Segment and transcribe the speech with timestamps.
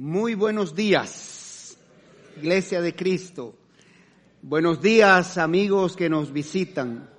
[0.00, 1.76] Muy buenos días,
[2.36, 3.56] Iglesia de Cristo.
[4.42, 7.10] Buenos días, amigos que nos visitan.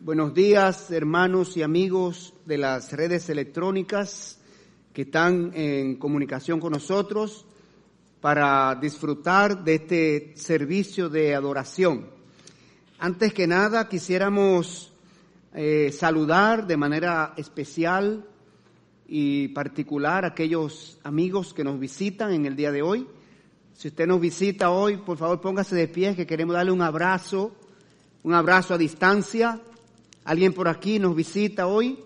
[0.00, 4.40] Buenos días, hermanos y amigos de las redes electrónicas
[4.92, 7.46] que están en comunicación con nosotros
[8.20, 12.08] para disfrutar de este servicio de adoración.
[12.98, 14.92] Antes que nada, quisiéramos
[15.54, 18.26] eh, saludar de manera especial
[19.14, 23.06] y particular a aquellos amigos que nos visitan en el día de hoy.
[23.74, 27.54] Si usted nos visita hoy, por favor póngase de pie, que queremos darle un abrazo,
[28.22, 29.60] un abrazo a distancia.
[30.24, 31.98] Alguien por aquí nos visita hoy,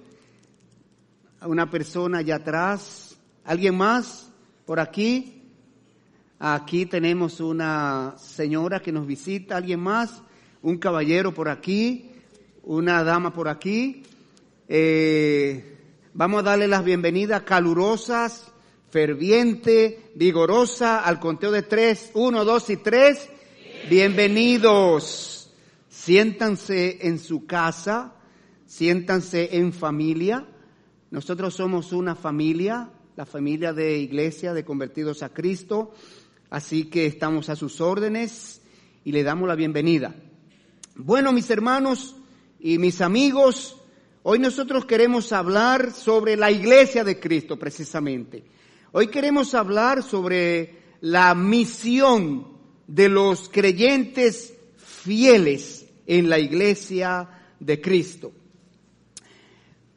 [1.38, 4.28] a una persona allá atrás, alguien más
[4.64, 5.44] por aquí.
[6.40, 10.24] Aquí tenemos una señora que nos visita, alguien más,
[10.60, 12.10] un caballero por aquí,
[12.64, 14.02] una dama por aquí.
[14.66, 15.75] Eh,
[16.18, 18.50] Vamos a darle las bienvenidas calurosas,
[18.88, 22.10] ferviente, vigorosa al conteo de tres.
[22.14, 23.28] Uno, dos y tres.
[23.90, 25.52] Bienvenidos.
[25.90, 28.14] Siéntanse en su casa,
[28.64, 30.46] siéntanse en familia.
[31.10, 35.92] Nosotros somos una familia, la familia de iglesia de convertidos a Cristo.
[36.48, 38.62] Así que estamos a sus órdenes
[39.04, 40.14] y le damos la bienvenida.
[40.94, 42.16] Bueno, mis hermanos
[42.58, 43.76] y mis amigos,
[44.28, 48.42] Hoy nosotros queremos hablar sobre la iglesia de Cristo precisamente.
[48.90, 52.48] Hoy queremos hablar sobre la misión
[52.88, 57.28] de los creyentes fieles en la iglesia
[57.60, 58.32] de Cristo.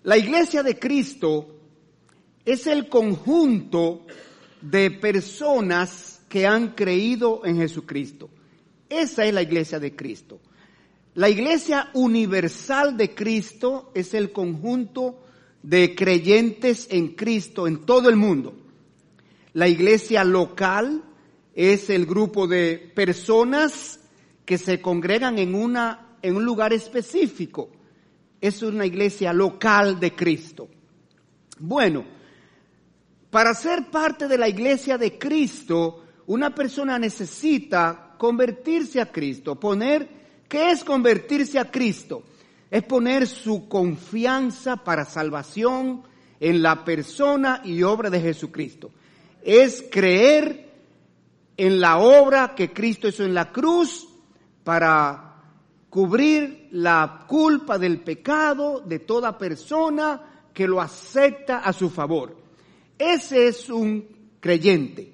[0.04, 1.48] La iglesia de Cristo
[2.46, 4.06] es el conjunto
[4.62, 8.30] de personas que han creído en Jesucristo.
[8.90, 10.40] Esa es la iglesia de Cristo.
[11.20, 15.20] La iglesia universal de Cristo es el conjunto
[15.62, 18.56] de creyentes en Cristo en todo el mundo.
[19.52, 21.04] La iglesia local
[21.54, 24.00] es el grupo de personas
[24.46, 27.70] que se congregan en, una, en un lugar específico.
[28.40, 30.70] Es una iglesia local de Cristo.
[31.60, 32.06] Bueno,
[33.30, 40.19] para ser parte de la iglesia de Cristo, una persona necesita convertirse a Cristo, poner
[40.50, 42.24] ¿Qué es convertirse a Cristo?
[42.72, 46.02] Es poner su confianza para salvación
[46.40, 48.92] en la persona y obra de Jesucristo.
[49.44, 50.74] Es creer
[51.56, 54.08] en la obra que Cristo hizo en la cruz
[54.64, 55.44] para
[55.90, 62.38] cubrir la culpa del pecado de toda persona que lo acepta a su favor.
[62.98, 64.08] Ese es un
[64.40, 65.14] creyente.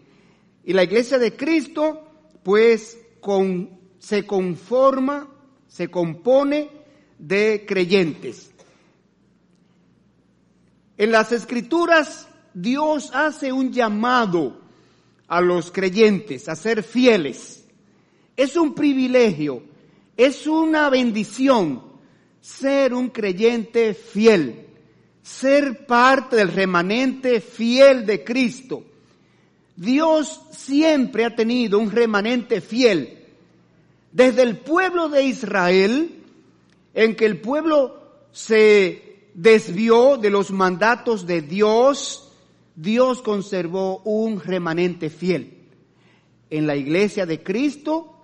[0.64, 2.04] Y la iglesia de Cristo,
[2.42, 5.28] pues, con se conforma,
[5.68, 6.70] se compone
[7.18, 8.52] de creyentes.
[10.98, 14.62] En las escrituras Dios hace un llamado
[15.28, 17.66] a los creyentes a ser fieles.
[18.38, 19.64] Es un privilegio,
[20.16, 21.84] es una bendición
[22.46, 24.68] ser un creyente fiel,
[25.24, 28.86] ser parte del remanente fiel de Cristo.
[29.76, 33.25] Dios siempre ha tenido un remanente fiel
[34.16, 36.24] desde el pueblo de Israel,
[36.94, 42.32] en que el pueblo se desvió de los mandatos de Dios,
[42.78, 45.68] Dios conservó un remanente fiel.
[46.50, 48.16] En la iglesia de Cristo,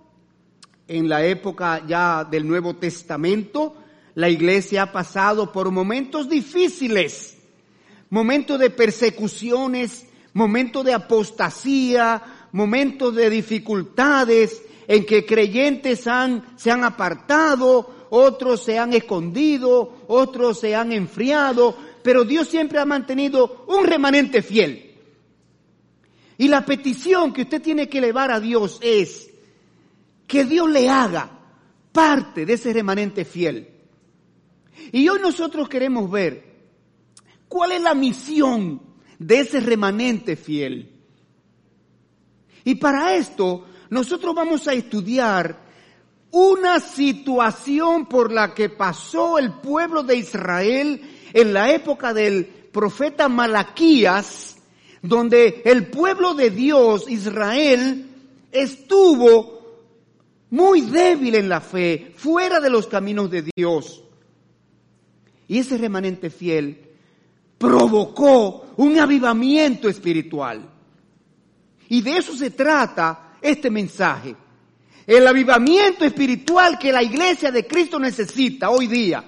[0.87, 3.75] en la época ya del Nuevo Testamento,
[4.15, 7.37] la iglesia ha pasado por momentos difíciles,
[8.09, 18.07] momentos de persecuciones, momentos de apostasía, momentos de dificultades, en que creyentes se han apartado,
[18.09, 24.41] otros se han escondido, otros se han enfriado, pero Dios siempre ha mantenido un remanente
[24.41, 24.95] fiel.
[26.37, 29.29] Y la petición que usted tiene que elevar a Dios es
[30.27, 31.39] que Dios le haga
[31.91, 33.69] parte de ese remanente fiel.
[34.91, 36.43] Y hoy nosotros queremos ver
[37.47, 38.81] cuál es la misión
[39.19, 40.91] de ese remanente fiel.
[42.63, 45.59] Y para esto nosotros vamos a estudiar
[46.31, 51.01] una situación por la que pasó el pueblo de Israel
[51.33, 54.55] en la época del profeta Malaquías,
[55.01, 58.09] donde el pueblo de Dios, Israel,
[58.49, 59.59] estuvo
[60.51, 64.01] muy débil en la fe, fuera de los caminos de Dios.
[65.49, 66.79] Y ese remanente fiel
[67.57, 70.69] provocó un avivamiento espiritual.
[71.89, 74.35] Y de eso se trata este mensaje.
[75.07, 79.23] El avivamiento espiritual que la iglesia de Cristo necesita hoy día.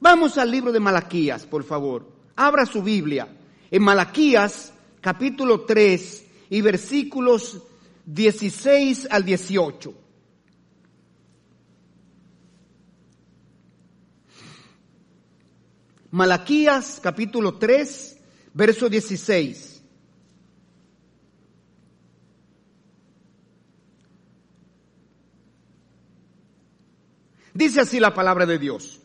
[0.00, 2.06] Vamos al libro de Malaquías, por favor.
[2.36, 3.28] Abra su Biblia.
[3.70, 7.62] en Malaquías capítulo 3 y versículos
[8.06, 9.94] 16 al 18.
[16.10, 18.16] Malaquías capítulo 3,
[18.52, 19.73] verso 16.
[27.54, 29.00] Dice así la palabra de Dios.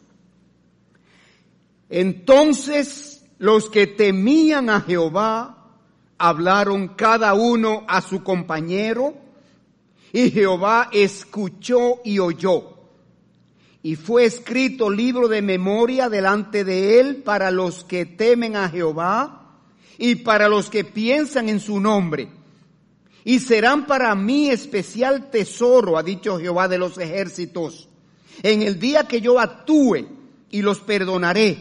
[1.89, 5.71] Entonces los que temían a Jehová
[6.17, 9.13] hablaron cada uno a su compañero
[10.11, 12.79] y Jehová escuchó y oyó
[13.81, 19.57] y fue escrito libro de memoria delante de él para los que temen a Jehová
[19.97, 22.29] y para los que piensan en su nombre.
[23.23, 27.88] Y serán para mí especial tesoro, ha dicho Jehová de los ejércitos,
[28.43, 30.07] en el día que yo actúe
[30.51, 31.57] y los perdonaré,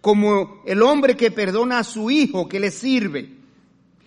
[0.00, 3.30] como el hombre que perdona a su hijo que le sirve.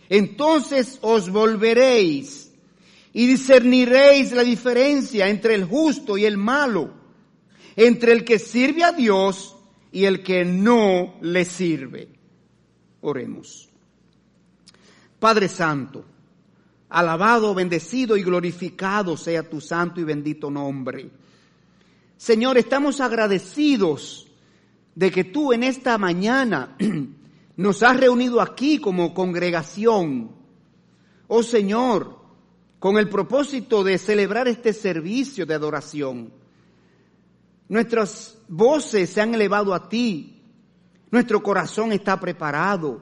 [0.07, 2.51] Entonces os volveréis
[3.13, 6.93] y discerniréis la diferencia entre el justo y el malo,
[7.75, 9.55] entre el que sirve a Dios
[9.91, 12.09] y el que no le sirve.
[13.01, 13.69] Oremos.
[15.19, 16.05] Padre Santo,
[16.89, 21.09] alabado, bendecido y glorificado sea tu santo y bendito nombre.
[22.19, 24.27] Señor, estamos agradecidos
[24.93, 26.75] de que tú en esta mañana
[27.55, 30.35] nos has reunido aquí como congregación.
[31.29, 32.19] Oh Señor,
[32.77, 36.33] con el propósito de celebrar este servicio de adoración.
[37.69, 40.43] Nuestras voces se han elevado a ti,
[41.11, 43.01] nuestro corazón está preparado,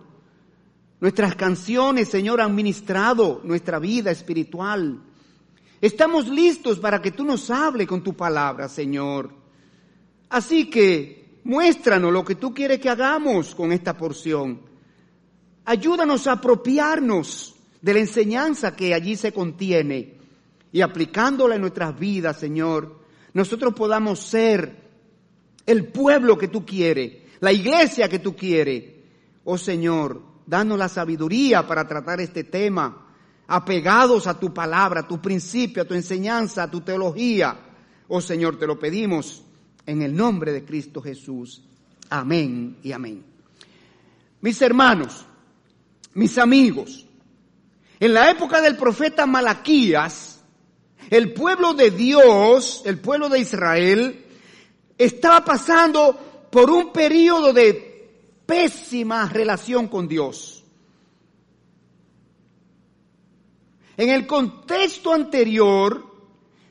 [0.99, 5.01] nuestras canciones, Señor, han ministrado nuestra vida espiritual.
[5.79, 9.31] Estamos listos para que tú nos hables con tu palabra, Señor.
[10.29, 14.61] Así que muéstranos lo que tú quieres que hagamos con esta porción.
[15.65, 20.15] Ayúdanos a apropiarnos de la enseñanza que allí se contiene
[20.71, 22.99] y aplicándola en nuestras vidas, Señor,
[23.33, 24.75] nosotros podamos ser
[25.65, 28.83] el pueblo que tú quieres, la iglesia que tú quieres.
[29.43, 33.06] Oh Señor, danos la sabiduría para tratar este tema,
[33.47, 37.57] apegados a tu palabra, a tu principio, a tu enseñanza, a tu teología.
[38.07, 39.43] Oh Señor, te lo pedimos
[39.85, 41.63] en el nombre de Cristo Jesús.
[42.09, 43.23] Amén y amén.
[44.41, 45.25] Mis hermanos,
[46.13, 47.05] mis amigos,
[47.99, 50.41] en la época del profeta Malaquías,
[51.09, 54.25] el pueblo de Dios, el pueblo de Israel,
[54.97, 60.56] estaba pasando por un periodo de pésima relación con Dios.
[63.97, 66.05] En el contexto anterior,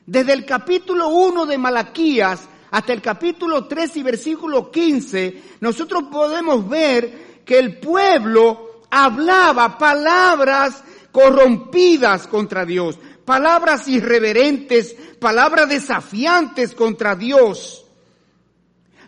[0.05, 6.67] desde el capítulo 1 de Malaquías hasta el capítulo 3 y versículo 15, nosotros podemos
[6.69, 10.81] ver que el pueblo hablaba palabras
[11.11, 17.85] corrompidas contra Dios, palabras irreverentes, palabras desafiantes contra Dios.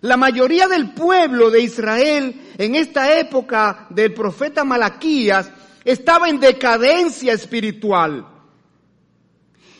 [0.01, 5.51] La mayoría del pueblo de Israel en esta época del profeta Malaquías
[5.83, 8.25] estaba en decadencia espiritual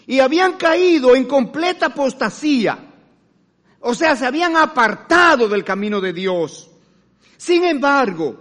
[0.07, 2.79] y habían caído en completa apostasía.
[3.81, 6.69] O sea, se habían apartado del camino de Dios.
[7.37, 8.37] Sin embargo,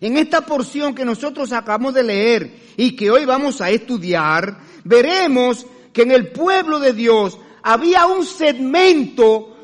[0.00, 5.66] en esta porción que nosotros acabamos de leer y que hoy vamos a estudiar, veremos
[5.92, 9.56] que en el pueblo de Dios había un segmento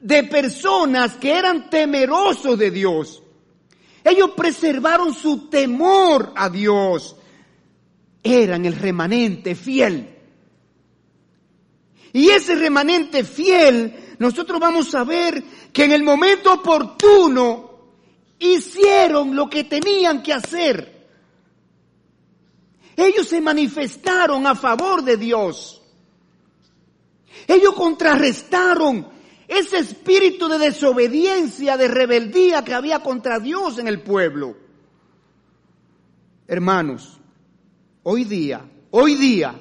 [0.00, 3.19] de personas que eran temerosos de Dios.
[4.10, 7.14] Ellos preservaron su temor a Dios.
[8.24, 10.16] Eran el remanente fiel.
[12.12, 17.70] Y ese remanente fiel, nosotros vamos a ver que en el momento oportuno
[18.40, 21.08] hicieron lo que tenían que hacer.
[22.96, 25.80] Ellos se manifestaron a favor de Dios.
[27.46, 29.19] Ellos contrarrestaron
[29.50, 34.56] ese espíritu de desobediencia, de rebeldía que había contra Dios en el pueblo.
[36.46, 37.18] Hermanos,
[38.04, 39.52] hoy día, hoy día,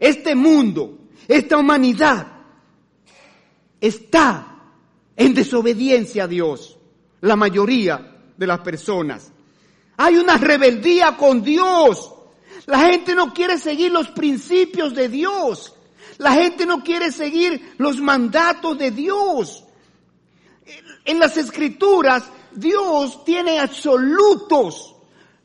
[0.00, 2.26] este mundo, esta humanidad
[3.78, 4.62] está
[5.14, 6.78] en desobediencia a Dios
[7.20, 9.30] la mayoría de las personas.
[9.98, 12.14] Hay una rebeldía con Dios.
[12.64, 15.74] La gente no quiere seguir los principios de Dios.
[16.22, 19.64] La gente no quiere seguir los mandatos de Dios.
[21.04, 24.94] En las escrituras, Dios tiene absolutos.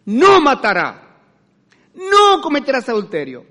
[0.06, 1.22] No matará.
[1.96, 3.46] No cometerás adulterio.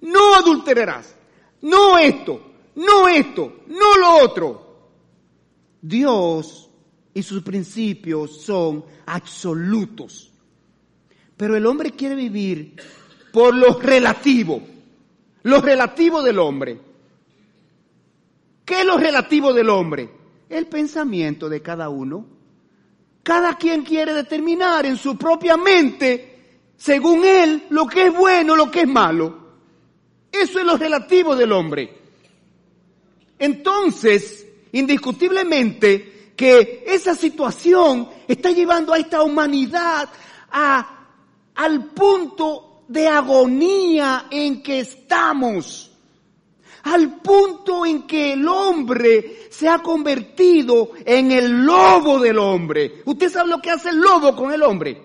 [0.00, 1.14] No adulterarás.
[1.60, 2.40] No esto.
[2.74, 3.62] No esto.
[3.66, 4.70] No lo otro.
[5.82, 6.70] Dios
[7.12, 10.32] y sus principios son absolutos.
[11.36, 12.76] Pero el hombre quiere vivir
[13.32, 14.62] por lo relativo,
[15.42, 16.78] lo relativo del hombre.
[18.64, 20.08] ¿Qué es lo relativo del hombre?
[20.48, 22.26] El pensamiento de cada uno.
[23.22, 28.70] Cada quien quiere determinar en su propia mente, según él, lo que es bueno, lo
[28.70, 29.38] que es malo.
[30.32, 31.98] Eso es lo relativo del hombre.
[33.38, 40.08] Entonces, indiscutiblemente, que esa situación está llevando a esta humanidad
[40.50, 41.06] a,
[41.54, 45.92] al punto de agonía en que estamos
[46.82, 53.02] al punto en que el hombre se ha convertido en el lobo del hombre.
[53.04, 55.00] ¿Usted sabe lo que hace el lobo con el hombre?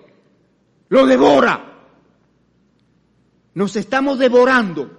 [0.88, 1.74] Lo devora.
[3.54, 4.90] Nos estamos devorando.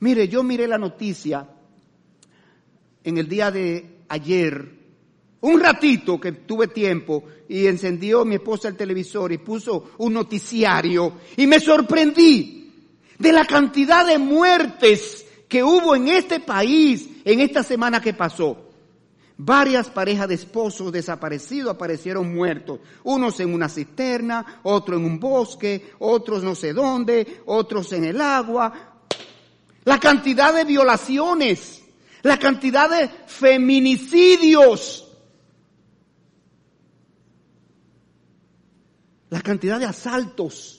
[0.00, 1.46] Mire, yo miré la noticia
[3.04, 4.77] en el día de ayer,
[5.40, 11.12] un ratito que tuve tiempo y encendió mi esposa el televisor y puso un noticiario
[11.36, 12.72] y me sorprendí
[13.18, 18.64] de la cantidad de muertes que hubo en este país en esta semana que pasó.
[19.40, 22.80] Varias parejas de esposos desaparecidos aparecieron muertos.
[23.04, 28.20] Unos en una cisterna, otros en un bosque, otros no sé dónde, otros en el
[28.20, 28.98] agua.
[29.84, 31.84] La cantidad de violaciones,
[32.22, 35.07] la cantidad de feminicidios,
[39.30, 40.78] la cantidad de asaltos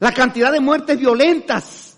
[0.00, 1.96] la cantidad de muertes violentas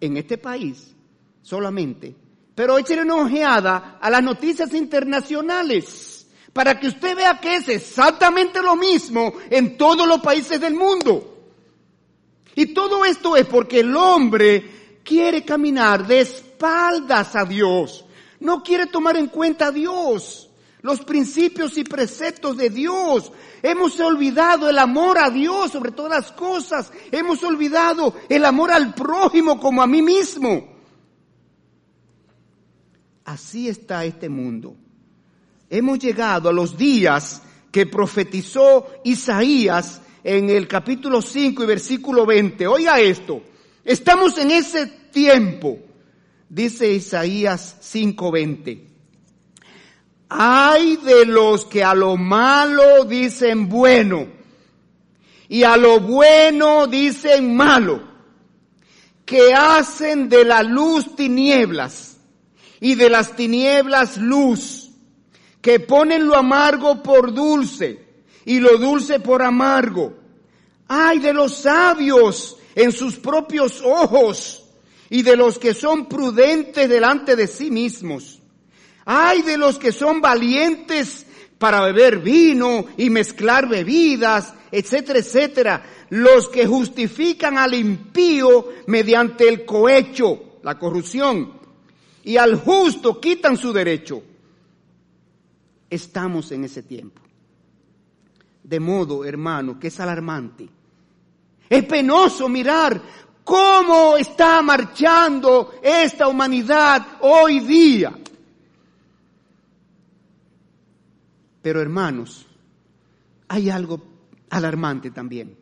[0.00, 0.94] en este país
[1.42, 2.14] solamente.
[2.54, 8.62] Pero échale una ojeada a las noticias internacionales para que usted vea que es exactamente
[8.62, 11.30] lo mismo en todos los países del mundo.
[12.54, 18.04] Y todo esto es porque el hombre quiere caminar de espaldas a Dios.
[18.40, 20.48] No quiere tomar en cuenta a Dios
[20.84, 23.32] los principios y preceptos de Dios.
[23.62, 26.92] Hemos olvidado el amor a Dios sobre todas las cosas.
[27.10, 30.74] Hemos olvidado el amor al prójimo como a mí mismo.
[33.24, 34.76] Así está este mundo.
[35.70, 37.40] Hemos llegado a los días
[37.72, 42.66] que profetizó Isaías en el capítulo 5 y versículo 20.
[42.66, 43.42] Oiga esto.
[43.82, 45.78] Estamos en ese tiempo,
[46.50, 48.93] dice Isaías 5:20.
[50.36, 54.26] Hay de los que a lo malo dicen bueno
[55.48, 58.02] y a lo bueno dicen malo,
[59.24, 62.16] que hacen de la luz tinieblas
[62.80, 64.90] y de las tinieblas luz,
[65.60, 68.04] que ponen lo amargo por dulce
[68.44, 70.14] y lo dulce por amargo.
[70.88, 74.64] Ay de los sabios en sus propios ojos
[75.10, 78.40] y de los que son prudentes delante de sí mismos
[79.04, 81.26] Ay de los que son valientes
[81.58, 85.82] para beber vino y mezclar bebidas, etcétera, etcétera.
[86.10, 91.52] Los que justifican al impío mediante el cohecho, la corrupción,
[92.24, 94.22] y al justo quitan su derecho.
[95.88, 97.22] Estamos en ese tiempo.
[98.62, 100.68] De modo, hermano, que es alarmante.
[101.68, 103.00] Es penoso mirar
[103.44, 108.18] cómo está marchando esta humanidad hoy día.
[111.64, 112.44] Pero hermanos,
[113.48, 113.98] hay algo
[114.50, 115.56] alarmante también.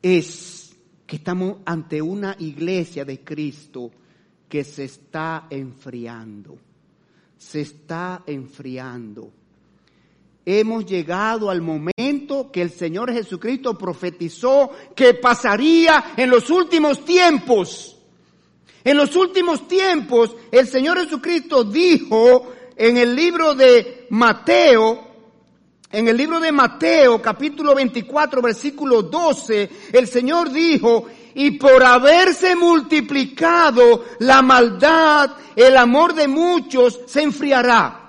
[0.00, 0.74] Es
[1.06, 3.90] que estamos ante una iglesia de Cristo
[4.48, 6.56] que se está enfriando.
[7.36, 9.30] Se está enfriando.
[10.46, 17.98] Hemos llegado al momento que el Señor Jesucristo profetizó que pasaría en los últimos tiempos.
[18.82, 25.06] En los últimos tiempos el Señor Jesucristo dijo en el libro de Mateo,
[25.90, 32.56] en el libro de Mateo capítulo 24 versículo 12, el Señor dijo, y por haberse
[32.56, 38.02] multiplicado la maldad, el amor de muchos se enfriará.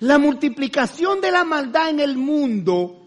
[0.00, 3.06] La multiplicación de la maldad en el mundo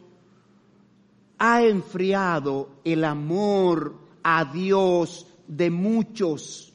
[1.38, 6.74] ha enfriado el amor a Dios de muchos.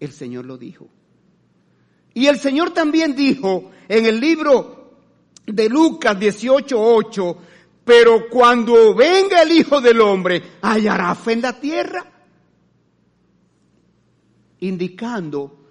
[0.00, 0.88] El Señor lo dijo.
[2.14, 4.92] Y el Señor también dijo en el libro
[5.46, 7.36] de Lucas 18:8,
[7.84, 12.06] pero cuando venga el Hijo del Hombre, hallará fe en la tierra.
[14.60, 15.64] Indicando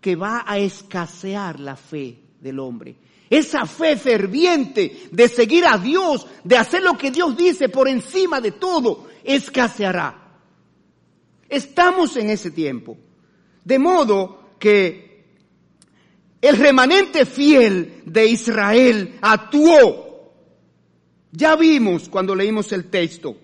[0.00, 2.96] que va a escasear la fe del hombre.
[3.28, 8.40] Esa fe ferviente de seguir a Dios, de hacer lo que Dios dice por encima
[8.40, 10.28] de todo, escaseará.
[11.46, 12.96] Estamos en ese tiempo.
[13.64, 15.07] De modo que
[16.40, 20.32] el remanente fiel de Israel actuó.
[21.32, 23.36] Ya vimos cuando leímos el texto.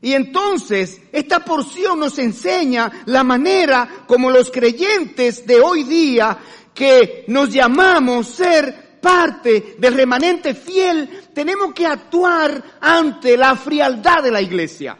[0.00, 6.38] Y entonces esta porción nos enseña la manera como los creyentes de hoy día
[6.72, 14.30] que nos llamamos ser parte del remanente fiel, tenemos que actuar ante la frialdad de
[14.30, 14.96] la iglesia.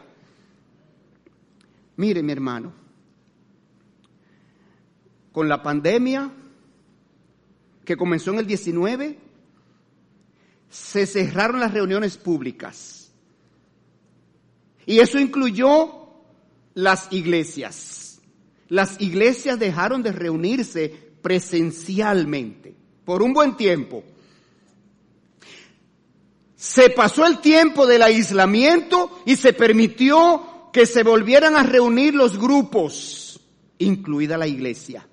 [1.95, 2.73] Mire mi hermano,
[5.31, 6.31] con la pandemia
[7.85, 9.17] que comenzó en el 19,
[10.69, 13.11] se cerraron las reuniones públicas.
[14.85, 16.07] Y eso incluyó
[16.75, 18.21] las iglesias.
[18.67, 24.03] Las iglesias dejaron de reunirse presencialmente por un buen tiempo.
[26.55, 32.37] Se pasó el tiempo del aislamiento y se permitió que se volvieran a reunir los
[32.37, 33.39] grupos,
[33.79, 35.08] incluida la iglesia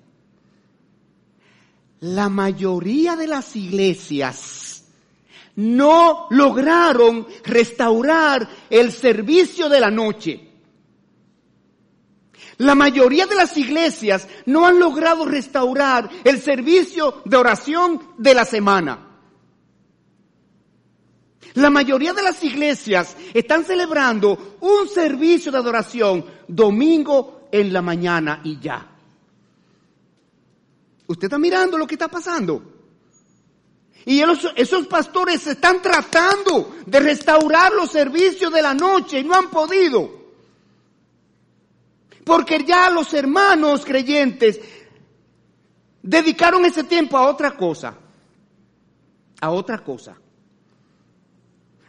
[1.99, 4.83] la mayoría de las iglesias
[5.55, 10.47] no lograron restaurar el servicio de la noche.
[12.57, 18.45] La mayoría de las iglesias no han logrado restaurar el servicio de oración de la
[18.45, 19.03] semana.
[21.55, 28.41] La mayoría de las iglesias están celebrando un servicio de adoración domingo en la mañana
[28.43, 28.96] y ya.
[31.07, 32.77] Usted está mirando lo que está pasando.
[34.05, 39.49] Y esos, pastores están tratando de restaurar los servicios de la noche y no han
[39.49, 40.09] podido.
[42.23, 44.59] Porque ya los hermanos creyentes
[46.01, 47.97] dedicaron ese tiempo a otra cosa.
[49.41, 50.17] A otra cosa.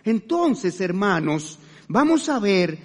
[0.03, 2.79] Entonces, hermanos, vamos a ver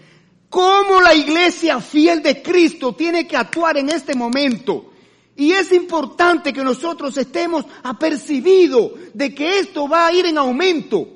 [0.50, 4.93] cómo la iglesia fiel de Cristo tiene que actuar en este momento
[5.36, 11.08] y es importante que nosotros estemos apercibidos de que esto va a ir en aumento.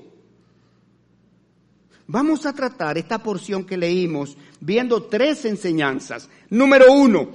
[2.08, 6.30] Vamos a tratar esta porción que leímos viendo tres enseñanzas.
[6.50, 7.30] Número uno,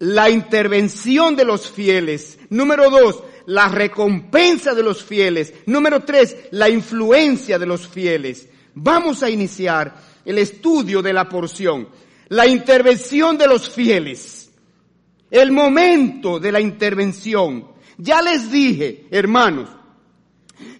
[0.00, 2.38] la intervención de los fieles.
[2.50, 5.54] Número dos, la recompensa de los fieles.
[5.66, 8.48] Número tres, la influencia de los fieles.
[8.74, 11.88] Vamos a iniciar el estudio de la porción.
[12.28, 14.39] La intervención de los fieles
[15.30, 17.68] el momento de la intervención.
[17.96, 19.68] Ya les dije, hermanos,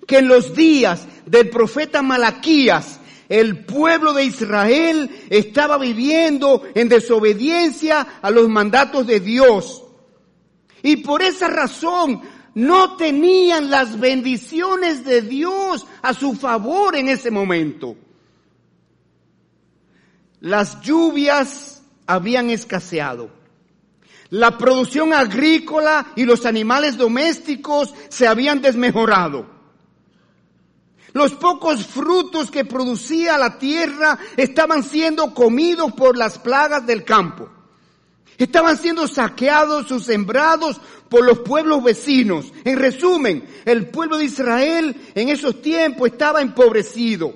[0.06, 8.18] que en los días del profeta Malaquías, el pueblo de Israel estaba viviendo en desobediencia
[8.20, 9.84] a los mandatos de Dios.
[10.82, 12.22] Y por esa razón
[12.54, 17.96] no tenían las bendiciones de Dios a su favor en ese momento.
[20.40, 23.39] Las lluvias habían escaseado.
[24.30, 29.46] La producción agrícola y los animales domésticos se habían desmejorado.
[31.12, 37.48] Los pocos frutos que producía la tierra estaban siendo comidos por las plagas del campo.
[38.38, 42.52] Estaban siendo saqueados sus sembrados por los pueblos vecinos.
[42.64, 47.34] En resumen, el pueblo de Israel en esos tiempos estaba empobrecido.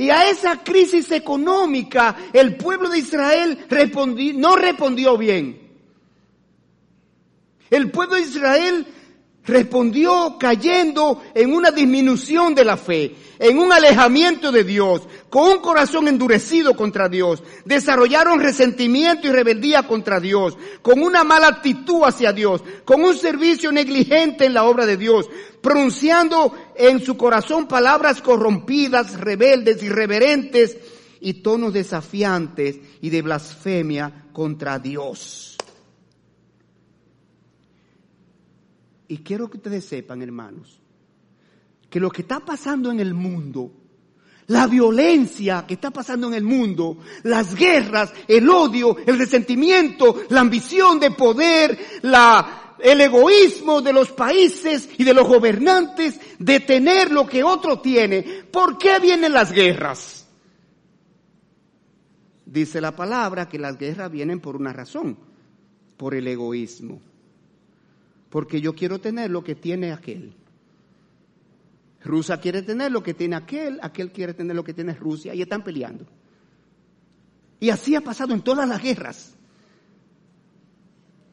[0.00, 3.66] Y a esa crisis económica el pueblo de Israel
[4.34, 5.60] no respondió bien.
[7.68, 8.86] El pueblo de Israel
[9.50, 15.58] respondió cayendo en una disminución de la fe, en un alejamiento de Dios, con un
[15.58, 17.42] corazón endurecido contra Dios.
[17.64, 23.72] Desarrollaron resentimiento y rebeldía contra Dios, con una mala actitud hacia Dios, con un servicio
[23.72, 25.28] negligente en la obra de Dios,
[25.60, 30.76] pronunciando en su corazón palabras corrompidas, rebeldes, irreverentes
[31.20, 35.59] y tonos desafiantes y de blasfemia contra Dios.
[39.10, 40.78] Y quiero que ustedes sepan, hermanos,
[41.90, 43.72] que lo que está pasando en el mundo,
[44.46, 50.42] la violencia que está pasando en el mundo, las guerras, el odio, el resentimiento, la
[50.42, 51.76] ambición de poder,
[52.78, 58.22] el egoísmo de los países y de los gobernantes de tener lo que otro tiene.
[58.22, 60.28] ¿Por qué vienen las guerras?
[62.46, 65.18] Dice la palabra que las guerras vienen por una razón,
[65.96, 67.09] por el egoísmo
[68.30, 70.32] porque yo quiero tener lo que tiene aquel.
[72.02, 75.42] Rusia quiere tener lo que tiene aquel, aquel quiere tener lo que tiene Rusia y
[75.42, 76.06] están peleando.
[77.58, 79.34] Y así ha pasado en todas las guerras.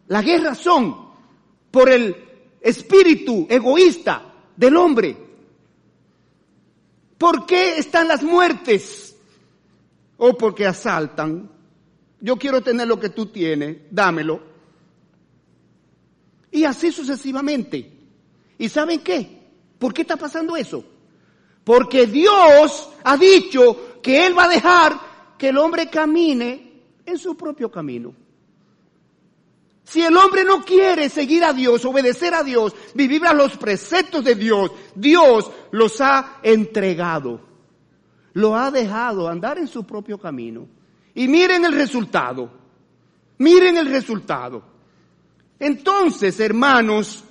[0.07, 1.07] Las guerras son
[1.71, 2.15] por el
[2.59, 5.15] espíritu egoísta del hombre.
[7.17, 9.15] ¿Por qué están las muertes?
[10.17, 11.49] O porque asaltan.
[12.19, 14.56] Yo quiero tener lo que tú tienes, dámelo.
[16.51, 17.91] Y así sucesivamente.
[18.57, 19.37] ¿Y saben qué?
[19.77, 20.83] ¿Por qué está pasando eso?
[21.63, 24.99] Porque Dios ha dicho que Él va a dejar
[25.37, 28.13] que el hombre camine en su propio camino.
[29.83, 34.23] Si el hombre no quiere seguir a Dios, obedecer a Dios, vivir a los preceptos
[34.23, 37.39] de Dios, Dios los ha entregado.
[38.33, 40.67] Lo ha dejado andar en su propio camino.
[41.15, 42.51] Y miren el resultado.
[43.37, 44.63] Miren el resultado.
[45.59, 47.23] Entonces, hermanos,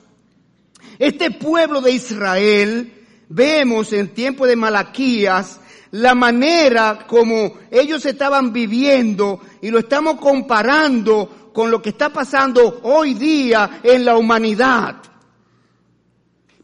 [0.99, 2.93] este pueblo de Israel,
[3.29, 5.61] vemos en tiempo de Malaquías,
[5.93, 12.81] la manera como ellos estaban viviendo y lo estamos comparando con lo que está pasando
[12.83, 14.97] hoy día en la humanidad.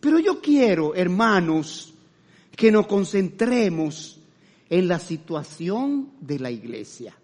[0.01, 1.95] Pero yo quiero, hermanos,
[2.57, 4.21] que nos concentremos
[4.69, 7.17] en la situación de la iglesia.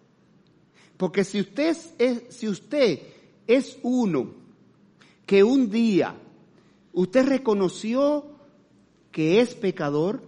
[0.97, 2.99] Porque si usted es, si usted
[3.49, 4.27] es uno
[5.25, 6.15] que un día
[6.93, 8.25] usted reconoció
[9.11, 10.21] que es pecador,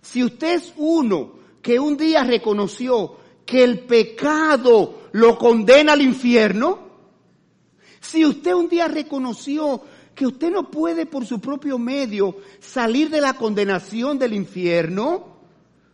[0.00, 6.78] si usted es uno que un día reconoció que el pecado lo condena al infierno,
[8.00, 9.82] si usted un día reconoció
[10.14, 15.31] que usted no puede por su propio medio salir de la condenación del infierno,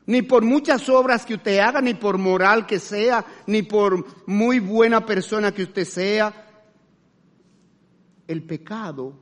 [0.08, 4.58] ni por muchas obras que usted haga, ni por moral que sea, ni por muy
[4.58, 6.32] buena persona que usted sea,
[8.26, 9.18] el pecado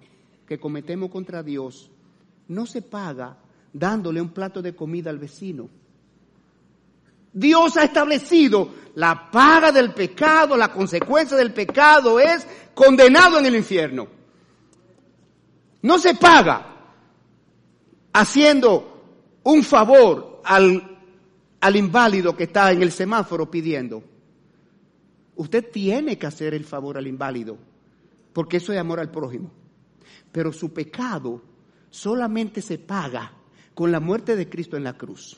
[0.46, 1.90] que cometemos contra Dios
[2.46, 3.37] no se paga
[3.72, 5.68] dándole un plato de comida al vecino.
[7.33, 13.57] Dios ha establecido la paga del pecado, la consecuencia del pecado es condenado en el
[13.57, 14.07] infierno.
[15.83, 16.77] No se paga
[18.12, 20.98] haciendo un favor al,
[21.61, 24.02] al inválido que está en el semáforo pidiendo.
[25.35, 27.59] Usted tiene que hacer el favor al inválido,
[28.32, 29.50] porque eso es amor al prójimo.
[30.32, 31.42] Pero su pecado
[31.90, 33.32] solamente se paga
[33.74, 35.37] con la muerte de Cristo en la cruz.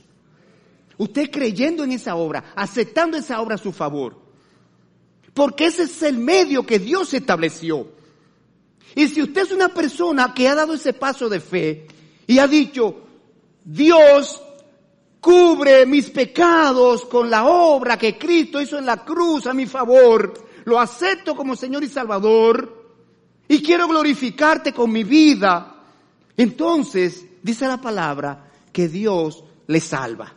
[0.99, 4.21] Usted creyendo en esa obra, aceptando esa obra a su favor.
[5.33, 7.89] Porque ese es el medio que Dios estableció.
[8.95, 11.87] Y si usted es una persona que ha dado ese paso de fe
[12.27, 13.03] y ha dicho,
[13.65, 14.43] Dios
[15.29, 20.33] cubre mis pecados con la obra que Cristo hizo en la cruz a mi favor,
[20.65, 22.95] lo acepto como Señor y Salvador
[23.47, 25.85] y quiero glorificarte con mi vida,
[26.35, 30.33] entonces dice la palabra que Dios le salva,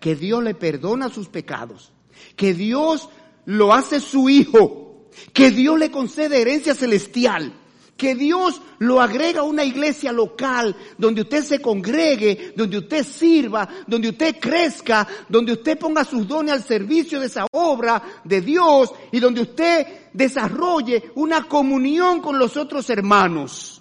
[0.00, 1.92] que Dios le perdona sus pecados,
[2.34, 3.08] que Dios
[3.44, 7.52] lo hace su hijo, que Dios le concede herencia celestial,
[7.96, 13.68] que Dios lo agrega a una iglesia local donde usted se congregue, donde usted sirva,
[13.86, 18.92] donde usted crezca, donde usted ponga sus dones al servicio de esa obra de Dios
[19.12, 23.80] y donde usted desarrolle una comunión con los otros hermanos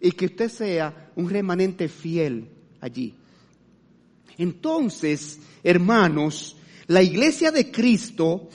[0.00, 2.48] y que usted sea un remanente fiel
[2.80, 3.14] allí.
[4.36, 6.56] Entonces, hermanos,
[6.88, 8.48] la iglesia de Cristo,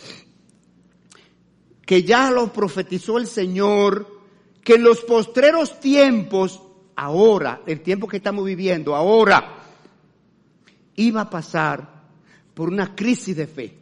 [1.87, 4.19] que ya lo profetizó el Señor,
[4.61, 6.61] que en los postreros tiempos,
[6.97, 9.55] ahora, el tiempo que estamos viviendo, ahora,
[10.97, 12.03] iba a pasar
[12.53, 13.77] por una crisis de fe.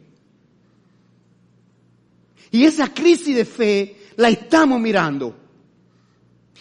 [2.52, 5.34] Y esa crisis de fe la estamos mirando.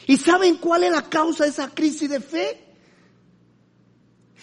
[0.08, 2.66] ¿Y saben cuál es la causa de esa crisis de fe?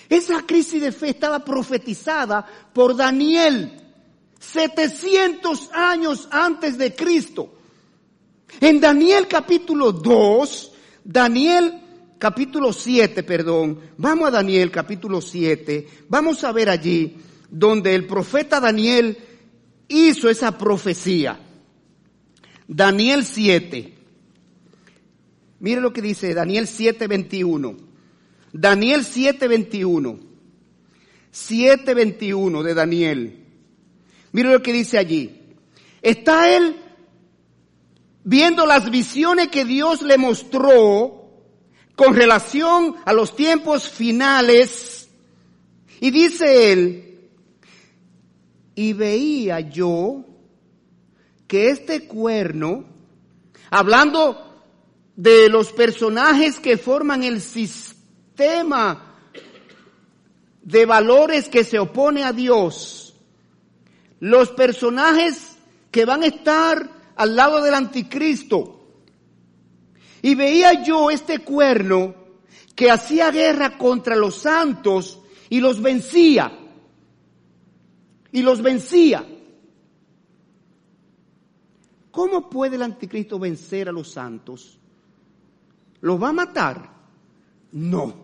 [0.09, 3.82] Esa crisis de fe estaba profetizada por Daniel
[4.43, 7.55] 700 años antes de Cristo.
[8.61, 10.73] En Daniel capítulo 2,
[11.05, 11.81] Daniel
[12.19, 17.17] capítulo 7, perdón, vamos a Daniel capítulo 7, vamos a ver allí
[17.49, 19.17] donde el profeta Daniel
[19.87, 21.39] hizo esa profecía.
[22.67, 23.95] Daniel 7.
[25.61, 27.77] Mire lo que dice Daniel 7:21.
[28.53, 30.19] Daniel 7:21.
[31.31, 33.42] 7:21 de Daniel.
[34.33, 35.39] Mire lo que dice allí.
[36.01, 36.77] Está él
[38.25, 41.23] viendo las visiones que Dios le mostró
[41.95, 45.09] con relación a los tiempos finales.
[46.01, 47.31] Y dice él,
[48.75, 50.25] y veía yo
[51.47, 52.85] que este cuerno,
[53.71, 54.65] hablando
[55.15, 59.21] de los personajes que forman el sistema
[60.63, 63.02] de valores que se opone a Dios,
[64.23, 65.57] los personajes
[65.91, 68.87] que van a estar al lado del anticristo.
[70.23, 72.15] Y veía yo este cuerno
[72.77, 75.19] que hacía guerra contra los santos
[75.51, 76.57] y los vencía.
[78.31, 79.27] Y los vencía.
[82.13, 84.79] ¿Cómo puede el anticristo vencer a los santos?
[86.01, 86.93] ¿Los va a matar?
[87.73, 88.15] No.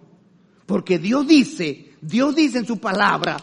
[0.65, 3.37] Porque Dios dice, Dios dice en su palabra,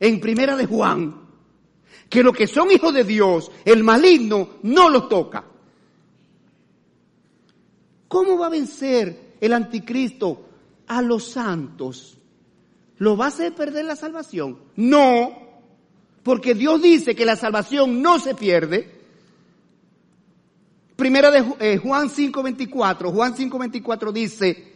[0.00, 1.23] en primera de Juan,
[2.08, 5.44] que los que son hijos de Dios, el maligno no los toca.
[8.08, 10.48] ¿Cómo va a vencer el anticristo
[10.86, 12.16] a los santos?
[12.98, 14.58] ¿Lo va a hacer perder la salvación?
[14.76, 15.32] No,
[16.22, 18.90] porque Dios dice que la salvación no se pierde.
[20.96, 24.74] Primera de eh, Juan 5:24, Juan 5:24 dice,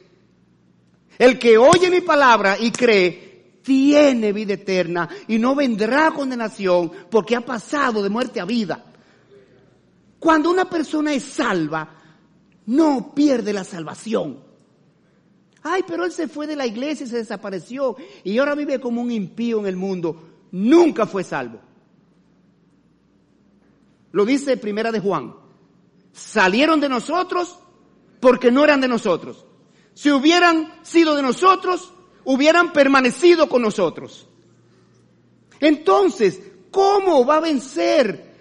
[1.19, 3.28] el que oye mi palabra y cree,
[3.69, 8.83] tiene vida eterna y no vendrá condenación porque ha pasado de muerte a vida.
[10.19, 11.87] Cuando una persona es salva,
[12.65, 14.39] no pierde la salvación.
[15.63, 19.03] Ay, pero él se fue de la iglesia y se desapareció y ahora vive como
[19.03, 20.47] un impío en el mundo.
[20.51, 21.61] Nunca fue salvo.
[24.13, 25.35] Lo dice Primera de Juan.
[26.11, 27.59] Salieron de nosotros
[28.19, 29.45] porque no eran de nosotros.
[29.93, 31.93] Si hubieran sido de nosotros,
[32.29, 34.27] hubieran permanecido con nosotros.
[35.61, 36.39] Entonces,
[36.71, 38.35] ¿cómo va a vencer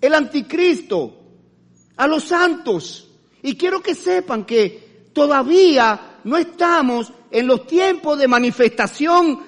[0.00, 1.14] el anticristo
[1.94, 3.10] a los santos?
[3.42, 9.40] Y quiero que sepan que todavía no estamos en los tiempos de manifestación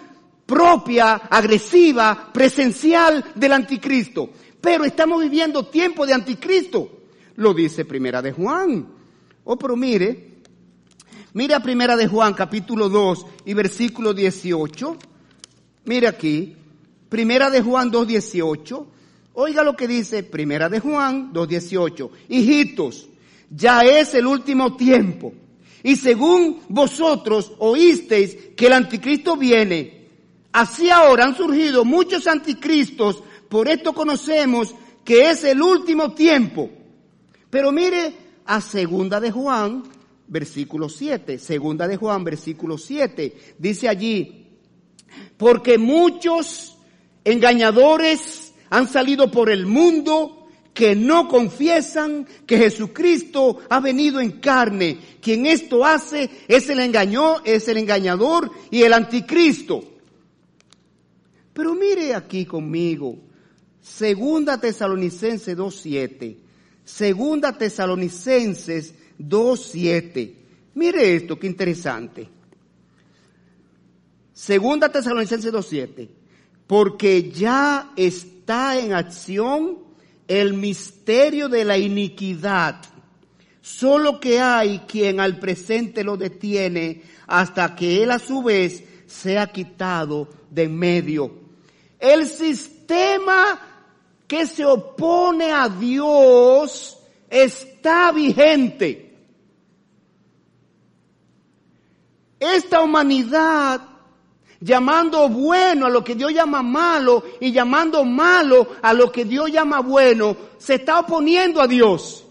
[0.45, 4.29] propia, agresiva, presencial del anticristo.
[4.61, 6.91] Pero estamos viviendo tiempos de anticristo.
[7.37, 8.87] Lo dice Primera de Juan.
[9.45, 10.34] Oh, pero mire,
[11.35, 14.97] mire a Primera de Juan, capítulo 2 y versículo 18.
[15.85, 16.57] Mire aquí,
[17.09, 18.87] Primera de Juan 2.18.
[19.35, 22.11] Oiga lo que dice Primera de Juan 2.18.
[22.29, 23.09] Hijitos,
[23.51, 25.33] ya es el último tiempo.
[25.83, 30.09] Y según vosotros oísteis que el anticristo viene,
[30.53, 36.71] así ahora han surgido muchos anticristos, por esto conocemos que es el último tiempo.
[37.51, 38.15] Pero mire
[38.47, 39.83] a segunda de Juan,
[40.27, 44.47] versículo 7, segunda de Juan, versículo 7, dice allí,
[45.37, 46.77] porque muchos
[47.25, 54.99] engañadores han salido por el mundo que no confiesan que Jesucristo ha venido en carne.
[55.21, 59.85] Quien esto hace es el engañó, es el engañador y el anticristo.
[61.53, 63.17] Pero mire aquí conmigo,
[63.81, 66.37] Segunda Tesalonicenses 2.7.
[66.85, 70.35] Segunda Tesalonicenses 2.7.
[70.75, 72.29] Mire esto, qué interesante.
[74.33, 76.09] Segunda Tesalonicenses 2.7.
[76.67, 79.79] Porque ya está en acción
[80.27, 82.81] el misterio de la iniquidad.
[83.61, 89.47] Solo que hay quien al presente lo detiene hasta que él a su vez sea
[89.47, 91.33] quitado de medio.
[91.99, 93.61] El sistema
[94.27, 96.99] que se opone a Dios
[97.31, 99.04] está vigente.
[102.53, 103.81] Esta humanidad
[104.61, 109.51] llamando bueno a lo que Dios llama malo y llamando malo a lo que Dios
[109.51, 112.25] llama bueno, se está oponiendo a Dios.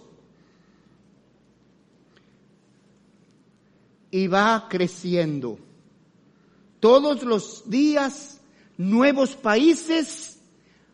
[4.12, 5.58] Y va creciendo.
[6.80, 8.40] Todos los días
[8.78, 10.38] nuevos países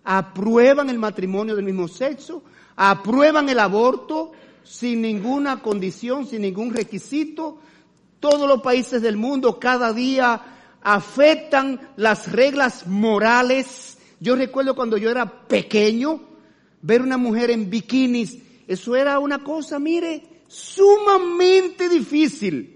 [0.04, 2.42] aprueban el matrimonio del mismo sexo,
[2.78, 4.32] aprueban el aborto
[4.64, 7.60] sin ninguna condición, sin ningún requisito.
[8.20, 10.42] Todos los países del mundo cada día
[10.82, 13.98] afectan las reglas morales.
[14.20, 16.22] Yo recuerdo cuando yo era pequeño,
[16.82, 22.76] ver una mujer en bikinis, eso era una cosa, mire, sumamente difícil.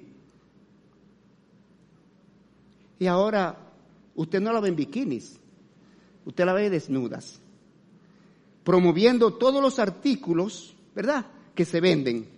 [2.99, 3.57] Y ahora
[4.15, 5.39] usted no la ve en bikinis,
[6.25, 7.41] usted la ve desnudas,
[8.63, 12.32] promoviendo todos los artículos, ¿verdad?, que se venden.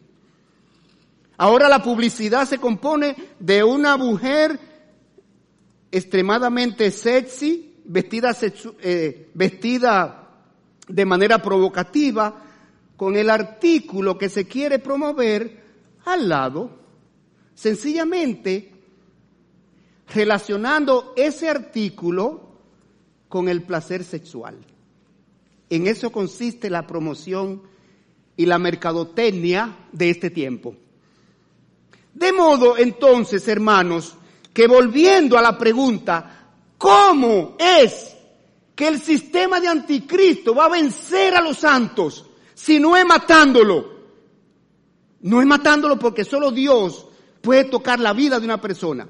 [1.38, 4.60] Ahora la publicidad se compone de una mujer
[5.92, 8.36] extremadamente sexy, vestida,
[8.82, 10.30] eh, vestida
[10.88, 12.42] de manera provocativa,
[12.96, 15.64] con el artículo que se quiere promover
[16.06, 16.70] al lado,
[17.54, 18.72] sencillamente
[20.14, 22.60] relacionando ese artículo
[23.28, 24.58] con el placer sexual.
[25.70, 27.64] En eso consiste la promoción
[28.38, 30.76] y la mercadotecnia de este tiempo.
[32.16, 34.16] De modo, entonces, hermanos,
[34.54, 36.48] que volviendo a la pregunta,
[36.78, 38.16] ¿cómo es
[38.74, 43.96] que el sistema de anticristo va a vencer a los santos si no es matándolo?
[45.20, 47.06] No es matándolo porque solo Dios
[47.42, 49.10] puede tocar la vida de una persona.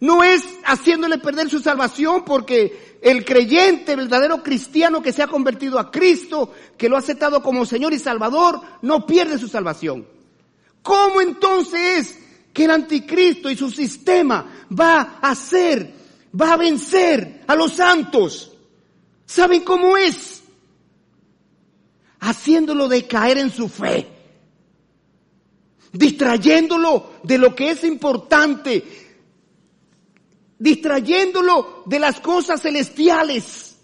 [0.00, 5.78] No es haciéndole perder su salvación porque el creyente, verdadero cristiano que se ha convertido
[5.78, 10.06] a Cristo, que lo ha aceptado como Señor y Salvador, no pierde su salvación.
[10.82, 12.18] ¿Cómo entonces es
[12.52, 15.94] que el anticristo y su sistema va a hacer,
[16.38, 18.52] va a vencer a los santos?
[19.24, 20.42] ¿Saben cómo es?
[22.20, 24.06] Haciéndolo decaer en su fe,
[25.92, 28.84] distrayéndolo de lo que es importante,
[30.58, 33.76] distrayéndolo de las cosas celestiales,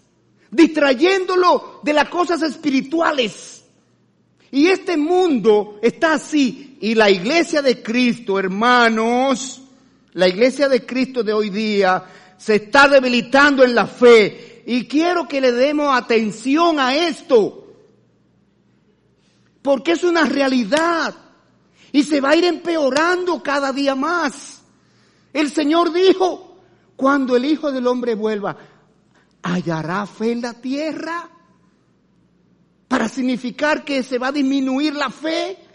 [0.51, 3.63] distrayéndolo de las cosas espirituales.
[4.51, 6.68] Y este mundo está así.
[6.79, 9.61] Y la iglesia de Cristo, hermanos,
[10.13, 12.05] la iglesia de Cristo de hoy día
[12.37, 14.63] se está debilitando en la fe.
[14.65, 17.67] Y quiero que le demos atención a esto.
[19.61, 21.13] Porque es una realidad.
[21.91, 24.61] Y se va a ir empeorando cada día más.
[25.33, 26.57] El Señor dijo,
[26.95, 28.55] cuando el Hijo del Hombre vuelva,
[29.43, 31.29] ¿hallará fe en la tierra?
[32.87, 35.68] Para significar que se va a disminuir la fe.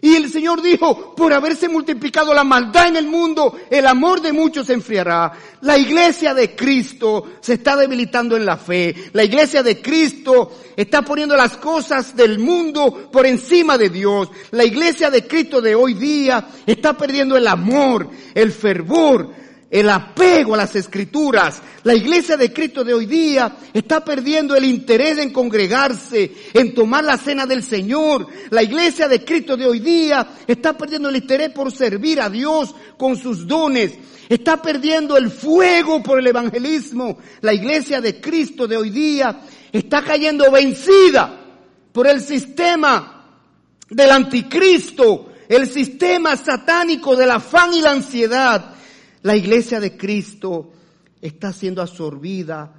[0.00, 4.32] Y el Señor dijo, por haberse multiplicado la maldad en el mundo, el amor de
[4.32, 5.32] muchos se enfriará.
[5.62, 8.94] La iglesia de Cristo se está debilitando en la fe.
[9.12, 14.30] La iglesia de Cristo está poniendo las cosas del mundo por encima de Dios.
[14.52, 19.34] La iglesia de Cristo de hoy día está perdiendo el amor, el fervor,
[19.70, 21.60] el apego a las escrituras.
[21.82, 27.04] La iglesia de Cristo de hoy día está perdiendo el interés en congregarse, en tomar
[27.04, 28.26] la cena del Señor.
[28.50, 32.74] La iglesia de Cristo de hoy día está perdiendo el interés por servir a Dios
[32.96, 33.92] con sus dones.
[34.28, 37.18] Está perdiendo el fuego por el evangelismo.
[37.40, 41.40] La iglesia de Cristo de hoy día está cayendo vencida
[41.92, 43.14] por el sistema
[43.90, 48.74] del anticristo, el sistema satánico del afán y la ansiedad
[49.22, 50.72] la iglesia de Cristo
[51.20, 52.72] está siendo absorbida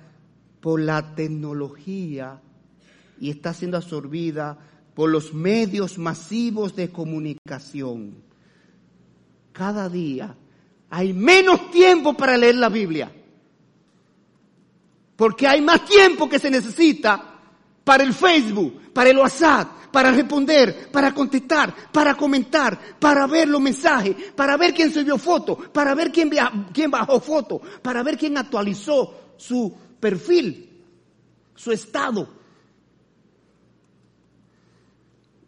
[0.61, 2.41] por la tecnología
[3.19, 4.57] y está siendo absorbida
[4.93, 8.15] por los medios masivos de comunicación.
[9.51, 10.35] Cada día
[10.89, 13.11] hay menos tiempo para leer la Biblia,
[15.15, 17.38] porque hay más tiempo que se necesita
[17.89, 23.59] para el Facebook, para el WhatsApp, para responder, para contestar, para comentar, para ver los
[23.59, 26.29] mensajes, para ver quién subió foto, para ver quién,
[26.71, 30.83] quién bajó foto, para ver quién actualizó su perfil,
[31.55, 32.29] su estado.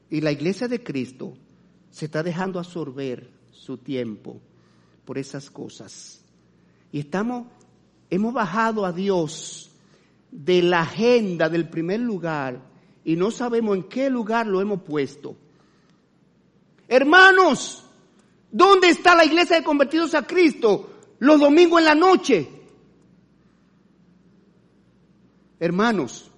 [0.09, 1.37] Y la iglesia de Cristo
[1.91, 4.41] se está dejando absorber su tiempo
[5.05, 6.23] por esas cosas.
[6.91, 7.45] Y estamos,
[8.09, 9.70] hemos bajado a Dios
[10.31, 12.61] de la agenda del primer lugar
[13.03, 15.35] y no sabemos en qué lugar lo hemos puesto.
[16.87, 17.83] Hermanos,
[18.51, 20.89] ¿dónde está la iglesia de convertidos a Cristo?
[21.19, 22.49] Los domingos en la noche.
[25.59, 26.31] Hermanos,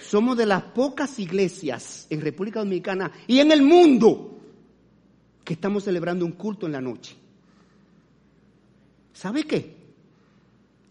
[0.00, 4.38] somos de las pocas iglesias en República Dominicana y en el mundo
[5.44, 7.16] que estamos celebrando un culto en la noche.
[9.12, 9.81] ¿Sabe qué?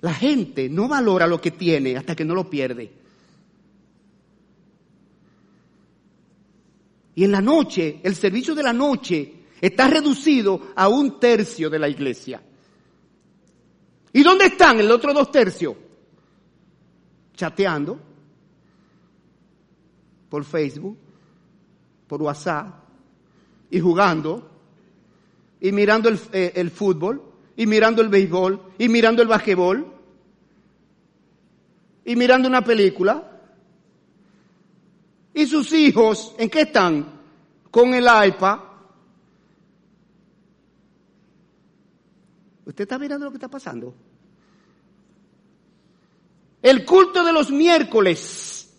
[0.02, 2.92] La gente no valora lo que tiene hasta que no lo pierde.
[7.14, 11.80] Y en la noche, el servicio de la noche está reducido a un tercio de
[11.80, 12.42] la iglesia.
[14.14, 15.76] ¿Y dónde están el otro dos tercios?
[17.36, 18.00] Chateando
[20.30, 20.98] por Facebook,
[22.08, 22.74] por WhatsApp,
[23.70, 24.50] y jugando,
[25.60, 27.22] y mirando el, eh, el fútbol,
[27.56, 29.94] y mirando el béisbol, y mirando el basquetbol,
[32.06, 33.28] y mirando una película.
[35.34, 37.22] ¿Y sus hijos en qué están?
[37.70, 38.60] Con el iPad.
[42.66, 43.94] ¿Usted está mirando lo que está pasando?
[46.62, 48.74] El culto de los miércoles.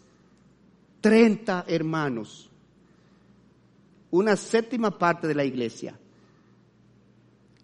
[1.00, 2.48] 30 hermanos.
[4.10, 5.98] Una séptima parte de la iglesia.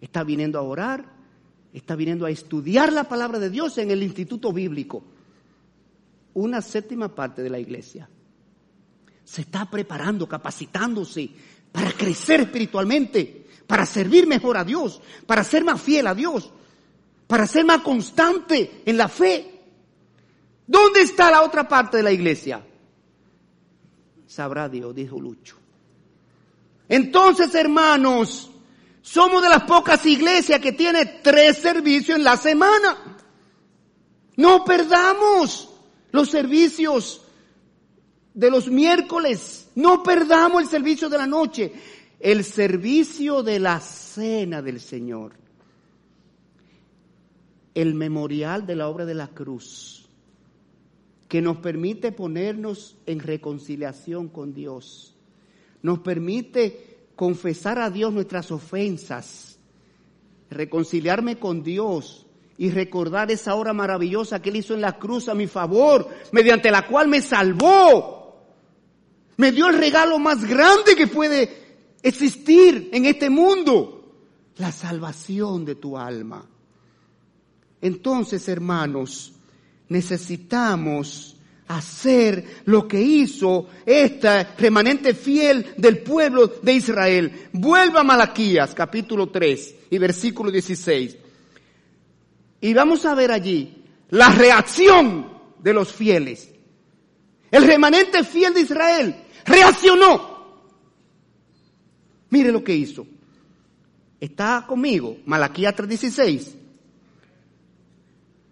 [0.01, 1.05] Está viniendo a orar,
[1.73, 5.03] está viniendo a estudiar la palabra de Dios en el instituto bíblico.
[6.33, 8.09] Una séptima parte de la iglesia
[9.29, 11.29] se está preparando, capacitándose
[11.71, 16.51] para crecer espiritualmente, para servir mejor a Dios, para ser más fiel a Dios,
[17.27, 19.61] para ser más constante en la fe.
[20.65, 22.65] ¿Dónde está la otra parte de la iglesia?
[24.25, 25.57] Sabrá Dios, dijo Lucho.
[26.87, 28.49] Entonces, hermanos,
[29.09, 33.17] somos de las pocas iglesias que tiene tres servicios en la semana.
[34.37, 35.67] No perdamos
[36.11, 37.25] los servicios
[38.35, 39.71] de los miércoles.
[39.73, 41.73] No perdamos el servicio de la noche,
[42.19, 45.33] el servicio de la cena del Señor.
[47.73, 50.07] el memorial de la obra de la cruz,
[51.29, 55.15] que nos permite ponernos en reconciliación con Dios,
[55.81, 56.88] nos permite
[57.19, 59.59] confesar a Dios nuestras ofensas,
[60.49, 62.25] reconciliarme con Dios
[62.57, 66.71] y recordar esa obra maravillosa que Él hizo en la cruz a mi favor, mediante
[66.71, 68.41] la cual me salvó.
[69.35, 74.13] Me dio el regalo más grande que puede existir en este mundo,
[74.55, 76.45] la salvación de tu alma.
[77.81, 79.33] Entonces, hermanos,
[79.89, 81.35] necesitamos
[81.69, 87.49] hacer lo que hizo esta remanente fiel del pueblo de Israel.
[87.53, 91.15] Vuelva a Malaquías capítulo 3 y versículo 16.
[92.61, 96.49] Y vamos a ver allí la reacción de los fieles.
[97.51, 99.15] El remanente fiel de Israel
[99.45, 100.39] reaccionó.
[102.31, 103.05] Mire lo que hizo.
[104.19, 106.55] Está conmigo, Malaquías 3:16.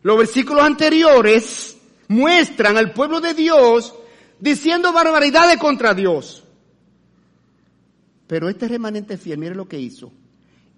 [0.04, 1.77] Los versículos anteriores
[2.08, 3.94] muestran al pueblo de Dios
[4.40, 6.44] diciendo barbaridades contra Dios.
[8.28, 10.12] Pero este remanente fiel, mire lo que hizo.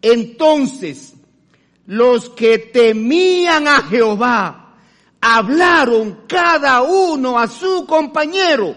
[0.02, 1.14] Entonces,
[1.88, 4.78] los que temían a Jehová
[5.20, 8.76] hablaron cada uno a su compañero.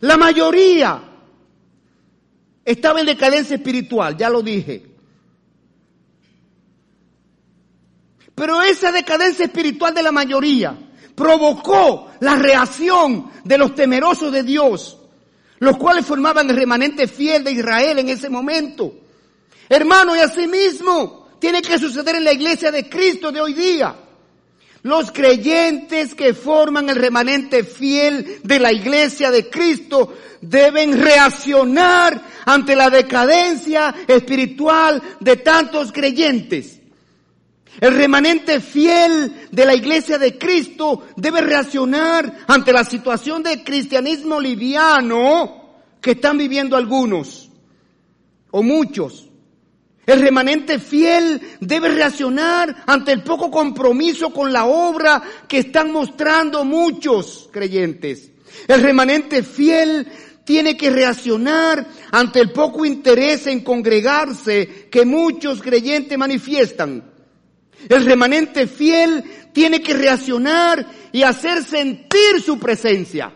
[0.00, 1.02] La mayoría
[2.64, 4.87] estaba en decadencia espiritual, ya lo dije.
[8.38, 10.78] Pero esa decadencia espiritual de la mayoría
[11.16, 14.96] provocó la reacción de los temerosos de Dios,
[15.58, 18.94] los cuales formaban el remanente fiel de Israel en ese momento.
[19.68, 23.96] Hermano, y asimismo tiene que suceder en la iglesia de Cristo de hoy día.
[24.82, 32.76] Los creyentes que forman el remanente fiel de la iglesia de Cristo deben reaccionar ante
[32.76, 36.77] la decadencia espiritual de tantos creyentes.
[37.80, 44.40] El remanente fiel de la iglesia de Cristo debe reaccionar ante la situación de cristianismo
[44.40, 47.50] liviano que están viviendo algunos
[48.50, 49.28] o muchos.
[50.06, 56.64] El remanente fiel debe reaccionar ante el poco compromiso con la obra que están mostrando
[56.64, 58.30] muchos creyentes.
[58.66, 60.08] El remanente fiel
[60.44, 67.17] tiene que reaccionar ante el poco interés en congregarse que muchos creyentes manifiestan.
[67.88, 69.22] El remanente fiel
[69.52, 73.32] tiene que reaccionar y hacer sentir su presencia.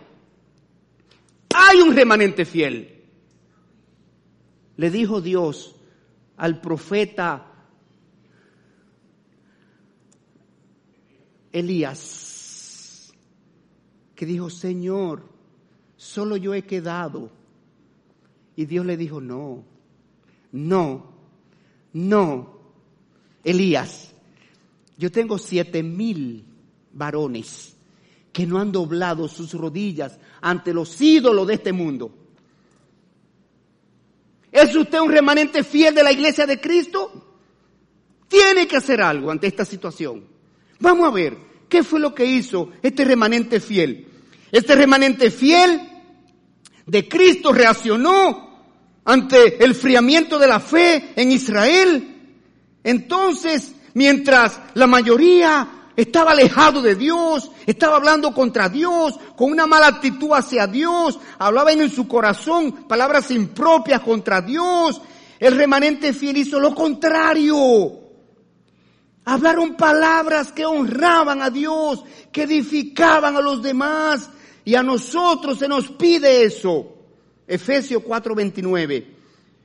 [1.55, 3.05] Hay un remanente fiel.
[4.77, 5.77] Le dijo Dios
[6.37, 7.53] al profeta
[11.53, 13.13] Elías,
[14.15, 15.29] que dijo, Señor,
[15.97, 17.31] solo yo he quedado.
[18.57, 19.65] Y Dios le dijo, no,
[20.51, 21.13] no,
[21.93, 22.59] no,
[23.45, 24.12] Elías,
[24.97, 26.45] yo tengo siete mil
[26.93, 27.75] varones
[28.33, 32.15] que no han doblado sus rodillas ante los ídolos de este mundo.
[34.51, 37.39] ¿Es usted un remanente fiel de la iglesia de Cristo?
[38.29, 40.25] Tiene que hacer algo ante esta situación.
[40.79, 41.37] Vamos a ver
[41.69, 44.09] qué fue lo que hizo este remanente fiel.
[44.51, 45.81] Este remanente fiel
[46.87, 48.53] de Cristo reaccionó
[49.05, 52.09] ante el friamiento de la fe en Israel.
[52.85, 59.89] Entonces mientras la mayoría estaba alejado de Dios, estaba hablando contra Dios, con una mala
[59.89, 65.01] actitud hacia Dios, hablaban en su corazón palabras impropias contra Dios.
[65.39, 68.01] El remanente fiel hizo lo contrario.
[69.25, 74.31] Hablaron palabras que honraban a Dios, que edificaban a los demás,
[74.65, 76.87] y a nosotros se nos pide eso.
[77.47, 79.22] Efesios 4:29.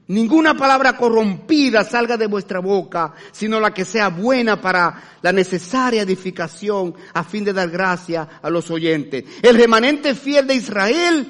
[0.09, 6.03] Ninguna palabra corrompida salga de vuestra boca, sino la que sea buena para la necesaria
[6.03, 9.25] edificación a fin de dar gracia a los oyentes.
[9.41, 11.29] El remanente fiel de Israel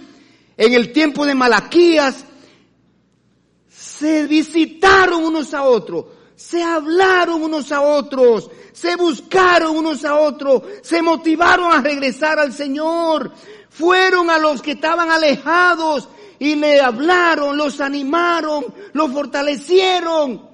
[0.55, 2.23] en el tiempo de Malaquías
[3.67, 6.05] se visitaron unos a otros,
[6.35, 12.53] se hablaron unos a otros, se buscaron unos a otros, se motivaron a regresar al
[12.53, 13.31] Señor,
[13.71, 16.09] fueron a los que estaban alejados
[16.39, 20.47] y le hablaron, los animaron, los fortalecieron.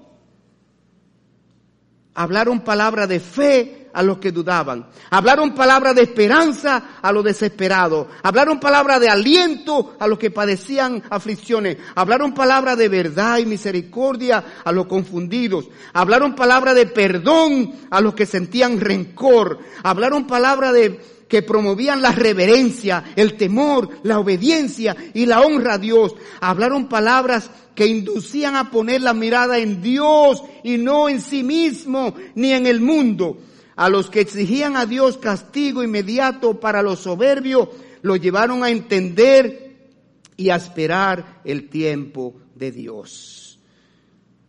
[2.15, 4.87] Hablaron palabra de fe a los que dudaban.
[5.09, 8.07] Hablaron palabra de esperanza a los desesperados.
[8.23, 11.77] Hablaron palabra de aliento a los que padecían aflicciones.
[11.95, 15.69] Hablaron palabra de verdad y misericordia a los confundidos.
[15.93, 19.59] Hablaron palabra de perdón a los que sentían rencor.
[19.83, 20.99] Hablaron palabra de
[21.33, 26.13] que promovían la reverencia, el temor, la obediencia y la honra a Dios.
[26.39, 32.13] Hablaron palabras que inducían a poner la mirada en Dios y no en sí mismo
[32.35, 33.39] ni en el mundo.
[33.75, 37.67] A los que exigían a Dios castigo inmediato para los soberbios,
[38.03, 39.89] lo llevaron a entender
[40.37, 43.59] y a esperar el tiempo de Dios.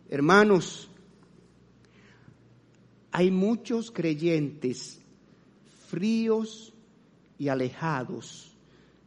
[0.07, 0.87] Hermanos,
[3.11, 4.99] hay muchos creyentes
[5.87, 6.73] fríos
[7.37, 8.51] y alejados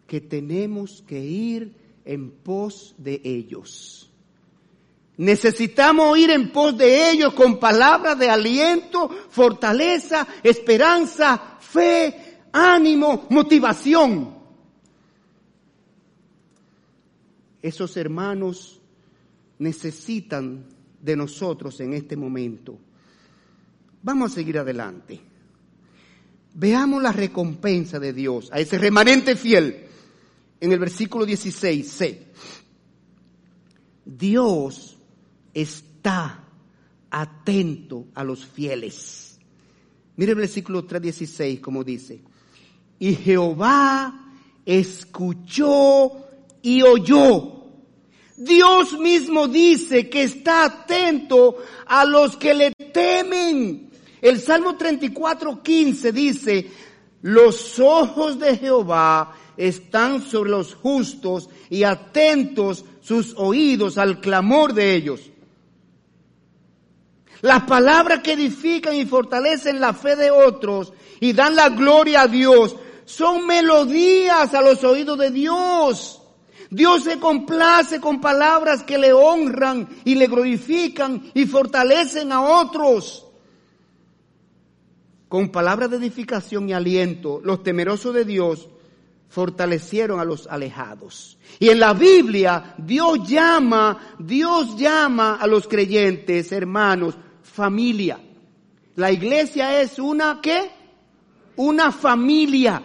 [0.06, 1.74] que tenemos que ir
[2.04, 4.10] en pos de ellos.
[5.18, 14.36] Necesitamos ir en pos de ellos con palabras de aliento, fortaleza, esperanza, fe, ánimo, motivación.
[17.60, 18.80] Esos hermanos
[19.58, 20.64] necesitan
[21.02, 22.78] de nosotros en este momento.
[24.02, 25.20] Vamos a seguir adelante.
[26.54, 29.86] Veamos la recompensa de Dios a ese remanente fiel
[30.60, 32.18] en el versículo 16c.
[34.04, 34.98] Dios
[35.54, 36.44] está
[37.10, 39.38] atento a los fieles.
[40.16, 42.20] Mire el versículo 3.16 como dice.
[42.98, 44.32] Y Jehová
[44.66, 46.10] escuchó
[46.62, 47.54] y oyó.
[48.36, 53.87] Dios mismo dice que está atento a los que le temen
[54.20, 56.70] el Salmo 34, 15 dice,
[57.22, 64.94] los ojos de Jehová están sobre los justos y atentos sus oídos al clamor de
[64.94, 65.20] ellos.
[67.40, 72.28] Las palabras que edifican y fortalecen la fe de otros y dan la gloria a
[72.28, 76.20] Dios son melodías a los oídos de Dios.
[76.70, 83.27] Dios se complace con palabras que le honran y le glorifican y fortalecen a otros
[85.28, 88.68] con palabras de edificación y aliento, los temerosos de Dios
[89.28, 91.38] fortalecieron a los alejados.
[91.58, 98.18] Y en la Biblia, Dios llama, Dios llama a los creyentes, hermanos, familia.
[98.96, 100.70] La iglesia es una, ¿qué?
[101.56, 102.82] Una familia.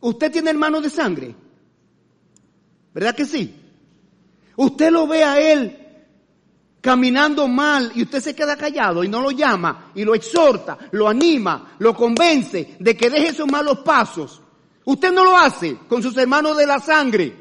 [0.00, 1.34] ¿Usted tiene hermanos de sangre?
[2.94, 3.54] ¿Verdad que sí?
[4.56, 5.87] Usted lo ve a él
[6.88, 11.06] caminando mal y usted se queda callado y no lo llama y lo exhorta, lo
[11.06, 14.40] anima, lo convence de que deje esos malos pasos.
[14.86, 17.36] Usted no lo hace con sus hermanos de la sangre.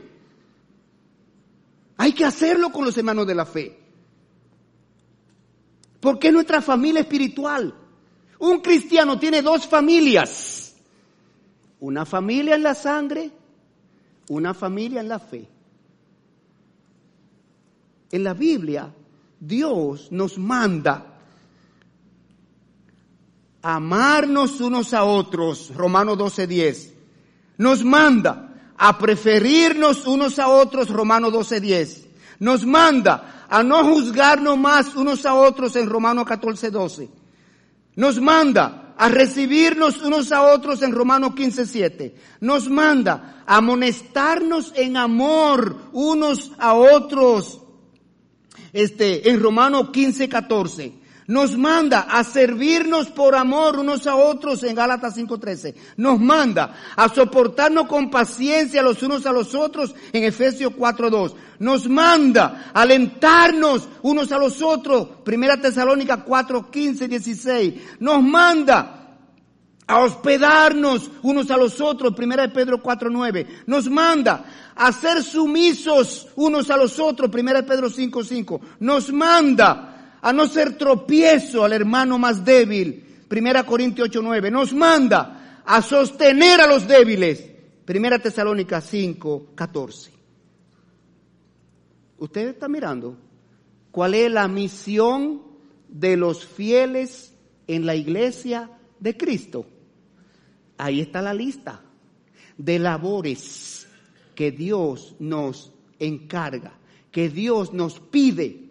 [1.96, 3.80] Hay que hacerlo con los hermanos de la fe.
[6.02, 7.74] Porque es nuestra familia espiritual.
[8.40, 10.76] Un cristiano tiene dos familias.
[11.80, 13.32] Una familia en la sangre,
[14.28, 15.48] una familia en la fe.
[18.12, 18.94] En la Biblia
[19.40, 21.06] Dios nos manda
[23.62, 26.94] amarnos unos a otros, Romanos 12:10.
[27.58, 32.08] Nos manda a preferirnos unos a otros, Romanos 12:10.
[32.40, 37.10] Nos manda a no juzgarnos más unos a otros en Romanos 14:12.
[37.96, 42.16] Nos manda a recibirnos unos a otros en Romanos 15:7.
[42.42, 47.62] Nos manda a amonestarnos en amor unos a otros
[48.78, 50.94] este, en Romanos 15, 14.
[51.26, 55.74] Nos manda a servirnos por amor unos a otros en Gálatas 5.13.
[55.98, 61.34] Nos manda a soportarnos con paciencia los unos a los otros en Efesios 4.2.
[61.60, 65.08] Nos manda a alentarnos unos a los otros.
[65.26, 67.74] Primera Tesalónica 4.15, 16.
[68.00, 69.07] Nos manda
[69.88, 72.14] a hospedarnos unos a los otros.
[72.14, 73.48] Primera de Pedro 4.9.
[73.66, 78.60] Nos manda a ser sumisos unos a los otros, 1 Pedro 5:5.
[78.82, 84.52] Nos manda a no ser tropiezo al hermano más débil, 1 Corintios 8:9.
[84.52, 87.44] Nos manda a sostener a los débiles,
[87.86, 90.12] 1 Tesalónica 5:14.
[92.20, 93.16] ¿Usted está mirando
[93.92, 95.44] cuál es la misión
[95.88, 97.34] de los fieles
[97.68, 98.70] en la iglesia
[99.00, 99.66] de Cristo?
[100.78, 101.82] Ahí está la lista
[102.58, 103.88] de labores
[104.36, 106.78] que Dios nos encarga,
[107.12, 108.70] que Dios nos pide.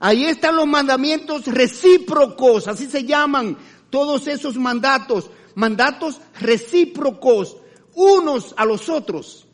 [0.00, 3.56] Ahí están los mandamientos recíprocos, así se llaman
[3.90, 7.56] todos esos mandatos, mandatos recíprocos,
[7.94, 9.46] unos a los otros.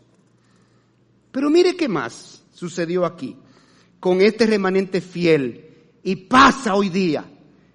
[1.32, 3.36] Pero mire qué más sucedió aquí
[3.98, 5.70] con este remanente fiel
[6.02, 7.24] y pasa hoy día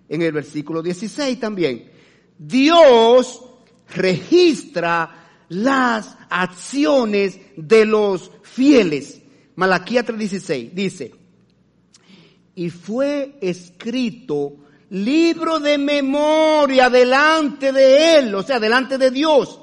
[0.10, 1.92] en el versículo 16 también.
[2.38, 3.45] Dios
[3.94, 9.22] registra las acciones de los fieles.
[9.56, 11.14] Malaquía 3:16 dice,
[12.56, 14.58] y fue escrito
[14.90, 19.60] libro de memoria delante de Él, o sea, delante de Dios,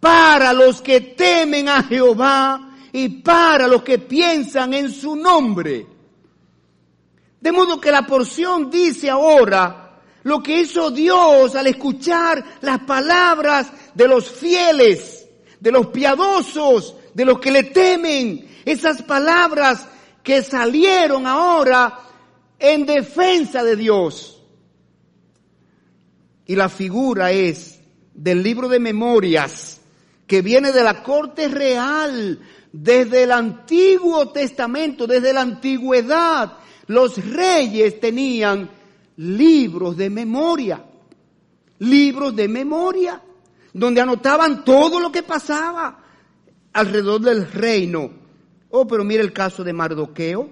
[0.00, 5.86] para los que temen a Jehová y para los que piensan en su nombre.
[7.40, 9.87] De modo que la porción dice ahora
[10.28, 15.26] lo que hizo Dios al escuchar las palabras de los fieles,
[15.58, 19.86] de los piadosos, de los que le temen, esas palabras
[20.22, 22.00] que salieron ahora
[22.58, 24.42] en defensa de Dios.
[26.44, 27.80] Y la figura es
[28.12, 29.80] del libro de memorias
[30.26, 32.38] que viene de la corte real,
[32.70, 36.58] desde el Antiguo Testamento, desde la antigüedad.
[36.86, 38.70] Los reyes tenían
[39.18, 40.84] libros de memoria,
[41.80, 43.20] libros de memoria,
[43.72, 46.04] donde anotaban todo lo que pasaba
[46.72, 48.10] alrededor del reino.
[48.70, 50.48] Oh, pero mire el caso de Mardoqueo.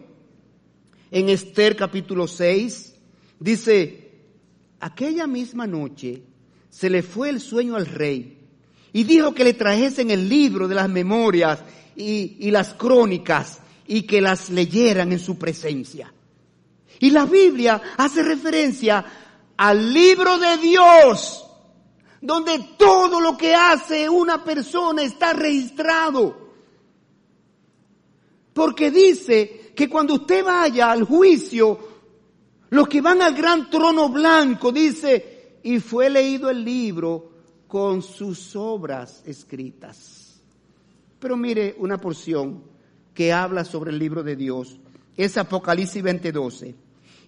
[1.11, 2.95] En Esther capítulo 6
[3.39, 4.11] dice,
[4.81, 6.23] aquella misma noche
[6.69, 8.37] se le fue el sueño al rey
[8.93, 11.63] y dijo que le trajesen el libro de las memorias
[11.95, 16.13] y, y las crónicas y que las leyeran en su presencia.
[17.01, 19.05] Y la Biblia hace referencia
[19.57, 21.45] al libro de Dios,
[22.21, 26.47] donde todo lo que hace una persona está registrado.
[28.53, 31.79] Porque dice que cuando usted vaya al juicio,
[32.71, 37.31] los que van al gran trono blanco, dice, y fue leído el libro
[37.67, 40.41] con sus obras escritas.
[41.19, 42.63] Pero mire una porción
[43.15, 44.79] que habla sobre el libro de Dios.
[45.17, 46.75] Es Apocalipsis 20:12.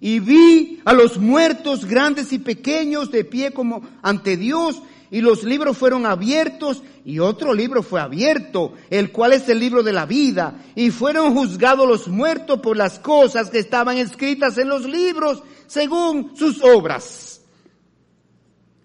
[0.01, 5.43] Y vi a los muertos grandes y pequeños de pie como ante Dios y los
[5.43, 10.05] libros fueron abiertos y otro libro fue abierto, el cual es el libro de la
[10.05, 15.43] vida, y fueron juzgados los muertos por las cosas que estaban escritas en los libros
[15.67, 17.41] según sus obras.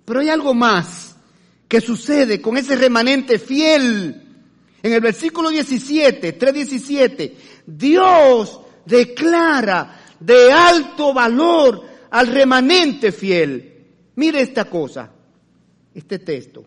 [0.06, 1.16] Pero hay algo más
[1.68, 4.22] que sucede con ese remanente fiel.
[4.82, 7.34] En el versículo 17, 3.17,
[7.66, 13.86] Dios declara de alto valor al remanente fiel.
[14.16, 15.12] Mire esta cosa
[15.94, 16.66] este texto.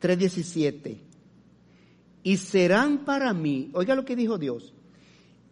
[0.00, 0.98] 3.17.
[2.22, 4.72] Y serán para mí, oiga lo que dijo Dios,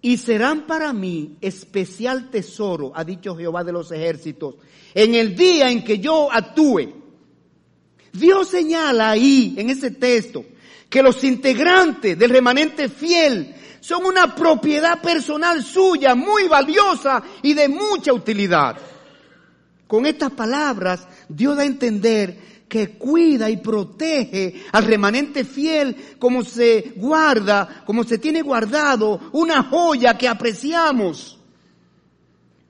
[0.02, 4.56] y serán para mí especial tesoro, ha dicho Jehová de los ejércitos,
[4.92, 6.92] en el día en que yo actúe.
[8.12, 10.44] Dios señala ahí, en ese texto,
[10.88, 17.68] que los integrantes del remanente fiel son una propiedad personal suya, muy valiosa y de
[17.68, 18.76] mucha utilidad.
[19.86, 26.42] Con estas palabras, Dios da a entender que cuida y protege al remanente fiel como
[26.42, 31.38] se guarda, como se tiene guardado una joya que apreciamos.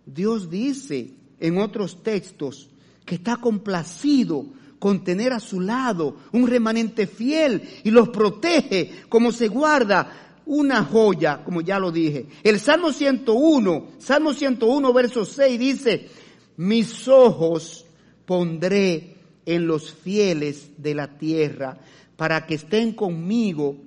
[0.05, 2.69] Dios dice en otros textos
[3.05, 4.47] que está complacido
[4.85, 10.85] con tener a su lado un remanente fiel y los protege como se guarda una
[10.85, 12.27] joya, como ya lo dije.
[12.43, 16.11] El Salmo 101, Salmo 101, verso 6 dice,
[16.59, 17.87] mis ojos
[18.27, 19.17] pondré
[19.47, 21.79] en los fieles de la tierra
[22.15, 23.79] para que estén conmigo.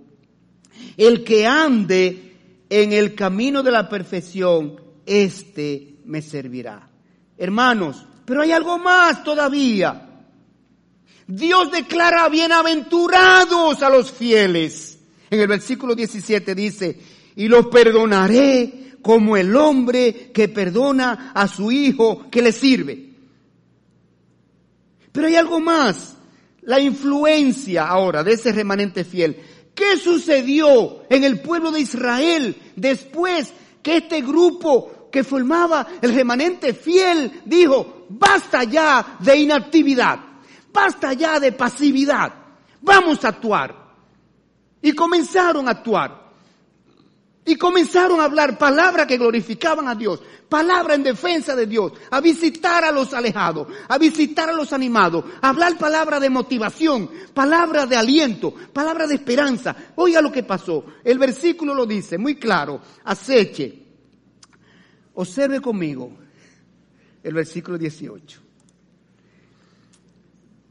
[0.97, 2.33] El que ande
[2.71, 6.89] en el camino de la perfección, este me servirá.
[7.37, 10.06] Hermanos, pero hay algo más todavía.
[11.27, 14.97] Dios declara bienaventurados a los fieles.
[15.29, 16.99] En el versículo 17 dice,
[17.35, 23.09] y los perdonaré como el hombre que perdona a su hijo que le sirve.
[25.11, 26.15] Pero hay algo más,
[26.61, 29.37] la influencia ahora de ese remanente fiel.
[29.75, 33.51] ¿Qué sucedió en el pueblo de Israel después
[33.83, 40.19] que este grupo que formaba el remanente fiel dijo, basta ya de inactividad,
[40.77, 42.31] basta ya de pasividad,
[42.81, 43.75] vamos a actuar?
[44.79, 46.27] Y comenzaron a actuar.
[47.43, 52.19] Y comenzaron a hablar palabras que glorificaban a Dios, palabra en defensa de Dios, a
[52.19, 57.85] visitar a los alejados, a visitar a los animados, a hablar palabra de motivación, palabra
[57.85, 59.75] de aliento, palabra de esperanza.
[59.95, 60.85] Oiga lo que pasó.
[61.03, 62.81] El versículo lo dice muy claro.
[63.05, 63.81] Aceche.
[65.15, 66.11] Observe conmigo
[67.23, 68.46] el versículo 18.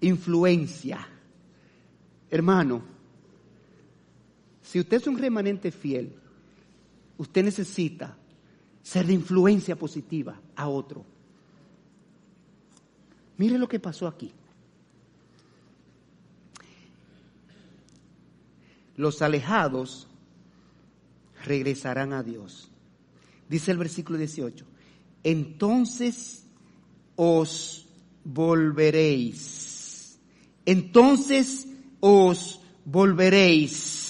[0.07, 1.07] Influencia.
[2.31, 2.83] Hermano,
[4.63, 6.13] si usted es un remanente fiel,
[7.19, 8.17] usted necesita
[8.83, 11.05] ser de influencia positiva a otro.
[13.37, 14.33] Mire lo que pasó aquí.
[18.97, 20.07] Los alejados
[21.45, 22.71] regresarán a Dios.
[23.49, 24.65] Dice el versículo 18.
[25.23, 26.45] entonces
[27.17, 27.87] os
[28.25, 29.76] volveréis.
[30.67, 31.67] Entonces
[32.01, 34.07] os volveréis.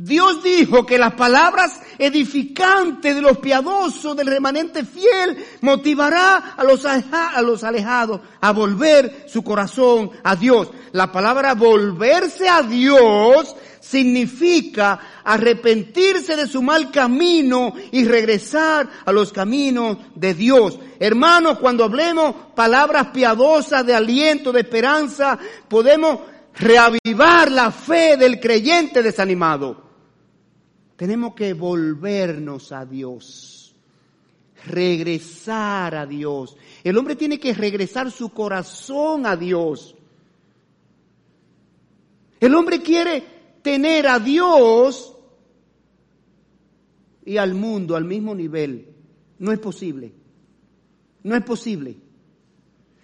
[0.00, 7.64] Dios dijo que las palabras edificantes de los piadosos, del remanente fiel, motivará a los,
[7.64, 10.70] alejados a volver su corazón a Dios.
[10.92, 19.30] La palabra volverse a Dios significa arrepentirse de su mal camino y regresar a los
[19.30, 20.78] caminos de Dios.
[20.98, 26.20] Hermanos, cuando hablemos palabras piadosas de aliento, de esperanza, podemos
[26.54, 29.86] reavivar la fe del creyente desanimado.
[30.96, 33.76] Tenemos que volvernos a Dios,
[34.64, 36.56] regresar a Dios.
[36.82, 39.94] El hombre tiene que regresar su corazón a Dios.
[42.40, 45.16] El hombre quiere tener a Dios
[47.28, 48.88] y al mundo al mismo nivel.
[49.38, 50.14] No es posible.
[51.22, 51.94] No es posible.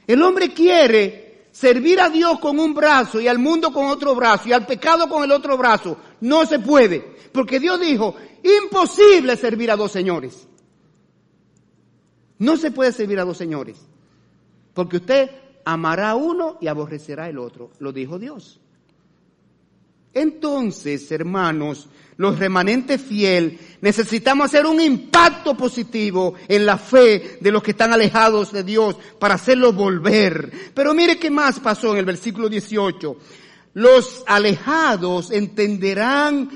[0.07, 4.49] El hombre quiere servir a Dios con un brazo y al mundo con otro brazo
[4.49, 5.99] y al pecado con el otro brazo.
[6.23, 7.17] No se puede.
[7.33, 10.49] Porque Dios dijo, imposible servir a dos señores.
[12.39, 13.77] No se puede servir a dos señores.
[14.73, 15.31] Porque usted
[15.67, 17.73] amará a uno y aborrecerá el otro.
[17.79, 18.59] Lo dijo Dios.
[20.15, 27.63] Entonces, hermanos, los remanentes fiel, necesitamos hacer un impacto positivo en la fe de los
[27.63, 30.51] que están alejados de Dios para hacerlos volver.
[30.75, 33.17] Pero mire qué más pasó en el versículo 18.
[33.75, 36.49] Los alejados entenderán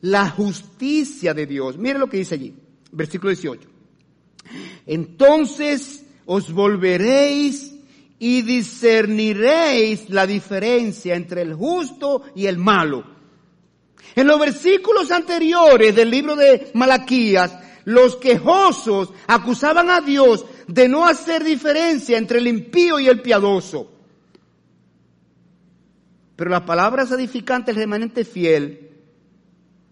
[0.00, 1.76] la justicia de Dios.
[1.76, 2.54] Mire lo que dice allí,
[2.90, 3.68] versículo 18.
[4.86, 7.71] Entonces os volveréis
[8.24, 13.02] y discerniréis la diferencia entre el justo y el malo.
[14.14, 17.52] En los versículos anteriores del libro de Malaquías,
[17.84, 23.90] los quejosos acusaban a Dios de no hacer diferencia entre el impío y el piadoso.
[26.36, 28.88] Pero las palabras edificantes del remanente fiel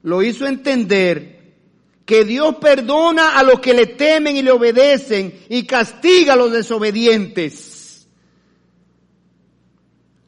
[0.04, 1.56] lo hizo entender
[2.04, 6.52] que Dios perdona a los que le temen y le obedecen y castiga a los
[6.52, 7.69] desobedientes.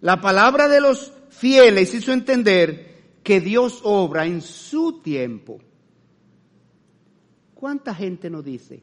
[0.02, 5.60] La palabra de los fieles hizo entender que Dios obra en su tiempo.
[7.54, 8.82] ¿Cuánta gente nos dice?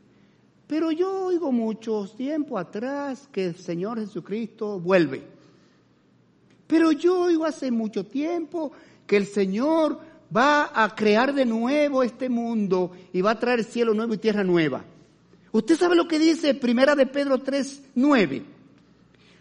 [0.65, 5.21] Pero yo oigo muchos tiempo atrás que el Señor Jesucristo vuelve.
[6.65, 8.71] Pero yo oigo hace mucho tiempo
[9.05, 9.99] que el Señor
[10.35, 14.45] va a crear de nuevo este mundo y va a traer cielo nuevo y tierra
[14.45, 14.85] nueva.
[15.51, 18.58] Usted sabe lo que dice Primera de Pedro 3, 9.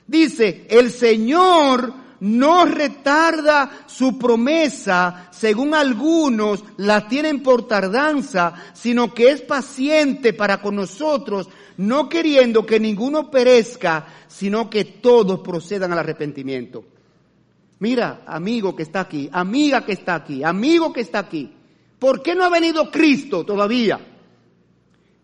[0.09, 9.31] Dice, el Señor no retarda su promesa, según algunos la tienen por tardanza, sino que
[9.31, 15.99] es paciente para con nosotros, no queriendo que ninguno perezca, sino que todos procedan al
[15.99, 16.85] arrepentimiento.
[17.81, 21.53] Mira, amigo que está aquí, amiga que está aquí, amigo que está aquí.
[21.99, 24.01] ¿Por qué no ha venido Cristo todavía?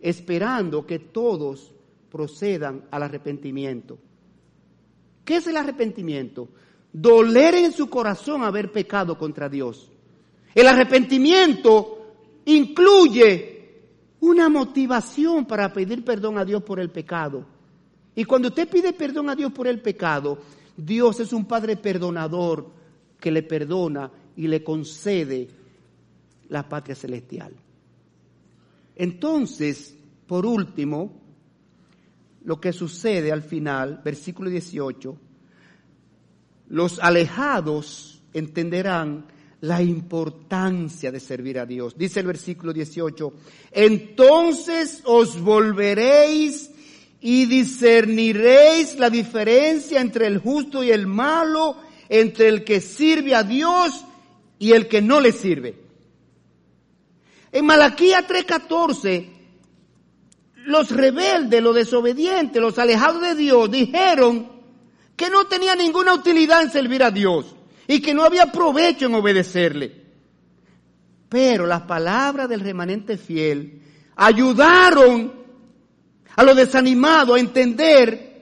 [0.00, 1.72] Esperando que todos
[2.10, 3.98] procedan al arrepentimiento.
[5.24, 6.48] ¿Qué es el arrepentimiento?
[6.92, 9.90] Doler en su corazón haber pecado contra Dios.
[10.54, 12.14] El arrepentimiento
[12.44, 13.54] incluye
[14.20, 17.44] una motivación para pedir perdón a Dios por el pecado.
[18.14, 20.38] Y cuando usted pide perdón a Dios por el pecado,
[20.76, 22.70] Dios es un Padre perdonador
[23.18, 25.48] que le perdona y le concede
[26.48, 27.52] la patria celestial.
[28.96, 29.96] Entonces,
[30.26, 31.23] por último,
[32.44, 35.18] lo que sucede al final, versículo 18,
[36.68, 39.26] los alejados entenderán
[39.60, 41.96] la importancia de servir a Dios.
[41.96, 43.32] Dice el versículo 18,
[43.72, 46.70] entonces os volveréis
[47.20, 51.78] y discerniréis la diferencia entre el justo y el malo,
[52.10, 54.04] entre el que sirve a Dios
[54.58, 55.78] y el que no le sirve.
[57.50, 59.33] En Malaquía 3:14,
[60.66, 64.50] los rebeldes, los desobedientes, los alejados de Dios dijeron
[65.16, 67.54] que no tenía ninguna utilidad en servir a Dios
[67.86, 70.04] y que no había provecho en obedecerle.
[71.28, 73.82] Pero las palabras del remanente fiel
[74.16, 75.32] ayudaron
[76.36, 78.34] a los desanimados a entender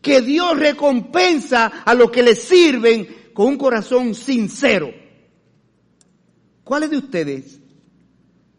[0.00, 4.92] que Dios recompensa a los que le sirven con un corazón sincero.
[6.62, 7.60] ¿Cuáles de ustedes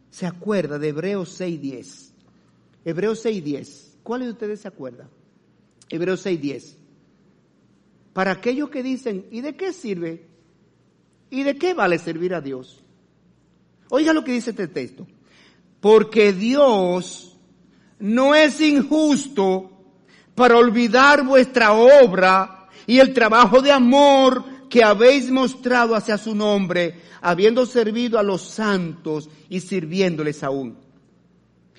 [0.09, 2.14] se acuerda de Hebreos 6.10?
[2.85, 3.95] Hebreos 6.10.
[4.03, 5.09] ¿Cuáles de ustedes se acuerdan?
[5.89, 6.75] Hebreos 6.10.
[8.13, 10.27] Para aquellos que dicen, ¿y de qué sirve?
[11.31, 12.83] ¿Y de qué vale servir a Dios?
[13.89, 15.07] Oiga lo que dice este texto.
[15.81, 17.35] Porque Dios
[17.99, 19.71] no es injusto
[20.35, 27.01] para olvidar vuestra obra y el trabajo de amor que habéis mostrado hacia su nombre,
[27.21, 30.84] habiendo servido a los santos y sirviéndoles aún.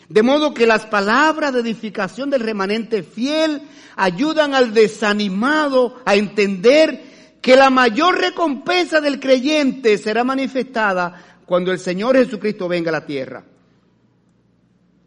[0.09, 3.63] De modo que las palabras de edificación del remanente fiel
[3.97, 11.79] ayudan al desanimado a entender que la mayor recompensa del creyente será manifestada cuando el
[11.79, 13.45] Señor Jesucristo venga a la tierra.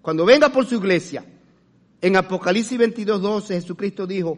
[0.02, 1.24] Cuando venga por su iglesia.
[2.02, 4.38] En Apocalipsis 22, 12 Jesucristo dijo,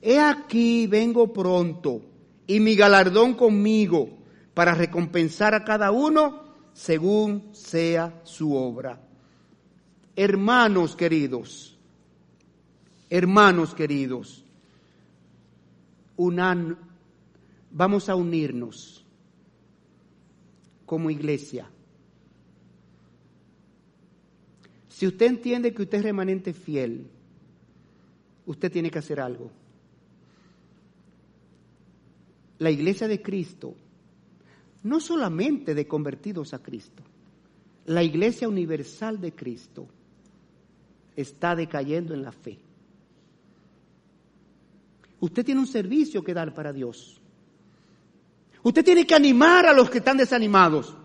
[0.00, 2.00] He aquí vengo pronto
[2.46, 4.08] y mi galardón conmigo
[4.54, 6.42] para recompensar a cada uno
[6.72, 9.00] según sea su obra.
[10.14, 11.78] Hermanos queridos,
[13.08, 14.44] hermanos queridos,
[16.16, 16.78] unan,
[17.70, 19.04] vamos a unirnos
[20.84, 21.70] como iglesia.
[24.88, 27.06] Si usted entiende que usted es remanente fiel,
[28.44, 29.50] usted tiene que hacer algo.
[32.58, 33.74] La iglesia de Cristo,
[34.82, 37.02] no solamente de convertidos a Cristo,
[37.86, 39.88] la iglesia universal de Cristo
[41.16, 42.58] está decayendo en la fe.
[45.20, 47.20] Usted tiene un servicio que dar para Dios.
[48.62, 50.96] Usted tiene que animar a los que están desanimados.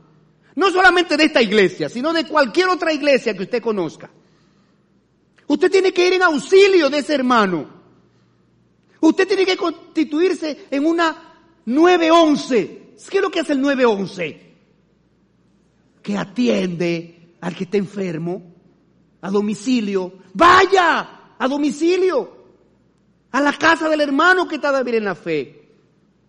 [0.55, 4.09] No solamente de esta iglesia, sino de cualquier otra iglesia que usted conozca.
[5.47, 7.69] Usted tiene que ir en auxilio de ese hermano.
[8.99, 11.35] Usted tiene que constituirse en una
[11.65, 12.95] 911.
[13.09, 14.55] ¿Qué es lo que hace el 911?
[16.01, 18.46] Que atiende al que está enfermo
[19.27, 20.13] a domicilio.
[20.33, 22.37] Vaya a domicilio.
[23.31, 25.67] A la casa del hermano que está débil en la fe.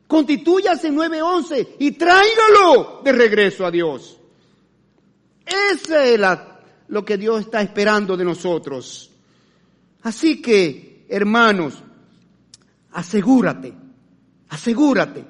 [0.08, 4.18] Constitúyase en 911 y tráigalo de regreso a Dios.
[5.46, 6.20] Ese es
[6.88, 9.10] lo que Dios está esperando de nosotros.
[10.02, 11.74] Así que, hermanos,
[12.92, 13.74] asegúrate,
[14.48, 15.24] asegúrate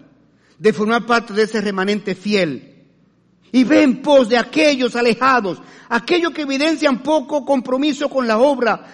[0.58, 2.67] de formar parte de ese remanente fiel.
[3.52, 8.86] Y ve en pos de aquellos alejados, aquellos que evidencian poco compromiso con la obra,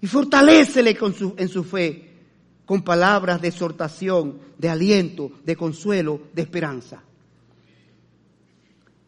[0.00, 2.08] y fortalécele con su, en su fe
[2.68, 7.02] con palabras de exhortación, de aliento, de consuelo, de esperanza.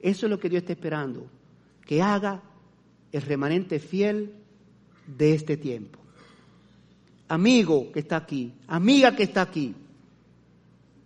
[0.00, 1.26] Eso es lo que Dios está esperando
[1.84, 2.40] que haga
[3.12, 4.32] el remanente fiel
[5.06, 5.98] de este tiempo.
[7.28, 9.74] Amigo que está aquí, amiga que está aquí,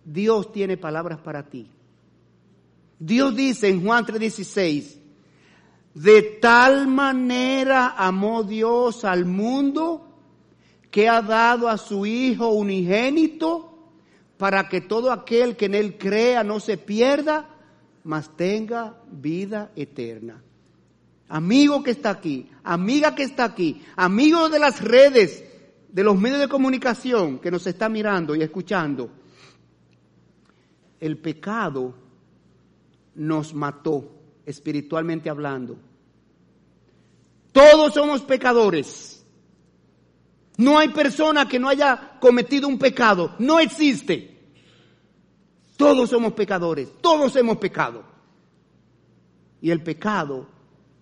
[0.05, 1.67] Dios tiene palabras para ti.
[2.99, 4.99] Dios dice en Juan 3:16,
[5.93, 10.05] de tal manera amó Dios al mundo
[10.91, 13.75] que ha dado a su Hijo unigénito
[14.37, 17.49] para que todo aquel que en Él crea no se pierda,
[18.03, 20.41] mas tenga vida eterna.
[21.27, 25.43] Amigo que está aquí, amiga que está aquí, amigo de las redes,
[25.89, 29.09] de los medios de comunicación que nos está mirando y escuchando,
[30.99, 32.04] el pecado
[33.15, 34.11] nos mató
[34.45, 35.77] espiritualmente hablando.
[37.51, 39.25] Todos somos pecadores.
[40.57, 43.35] No hay persona que no haya cometido un pecado.
[43.39, 44.37] No existe.
[45.77, 46.89] Todos somos pecadores.
[47.01, 48.03] Todos hemos pecado.
[49.61, 50.47] Y el pecado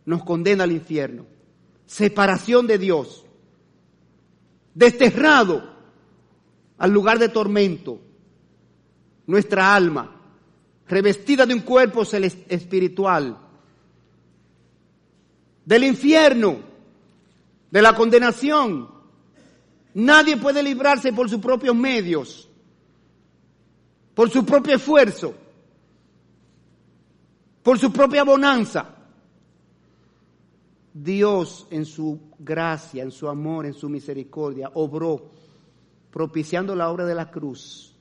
[0.06, 1.26] nos condena al infierno.
[1.86, 3.26] Separación de Dios.
[4.74, 5.74] Desterrado
[6.78, 8.00] al lugar de tormento.
[9.26, 10.23] Nuestra alma,
[10.88, 13.38] revestida de un cuerpo espiritual.
[15.66, 16.74] Del infierno,
[17.74, 18.88] de la condenación.
[19.96, 22.48] Nadie puede librarse por sus propios medios,
[24.14, 25.34] por su propio esfuerzo,
[27.64, 28.96] por su propia bonanza.
[30.94, 35.32] Dios en su gracia, en su amor, en su misericordia, obró
[36.12, 37.96] propiciando la obra de la cruz,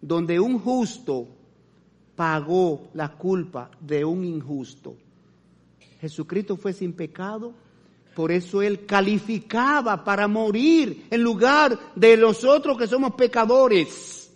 [0.00, 1.28] donde un justo
[2.16, 4.96] pagó la culpa de un injusto.
[6.00, 7.52] Jesucristo fue sin pecado,
[8.14, 14.32] por eso Él calificaba para morir en lugar de nosotros que somos pecadores.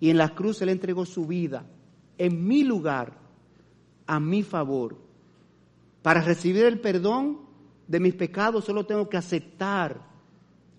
[0.00, 1.64] Y en la cruz Él entregó su vida
[2.18, 3.20] en mi lugar,
[4.06, 4.96] a mi favor
[6.02, 7.38] para recibir el perdón
[7.86, 10.00] de mis pecados solo tengo que aceptar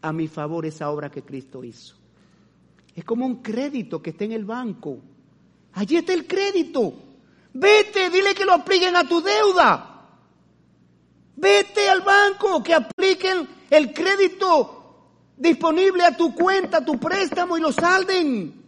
[0.01, 1.95] a mi favor esa obra que Cristo hizo.
[2.93, 4.99] Es como un crédito que está en el banco.
[5.73, 6.93] Allí está el crédito.
[7.53, 9.89] Vete, dile que lo apliquen a tu deuda.
[11.35, 14.79] Vete al banco, que apliquen el crédito
[15.35, 18.61] disponible a tu cuenta, a tu préstamo y lo salden.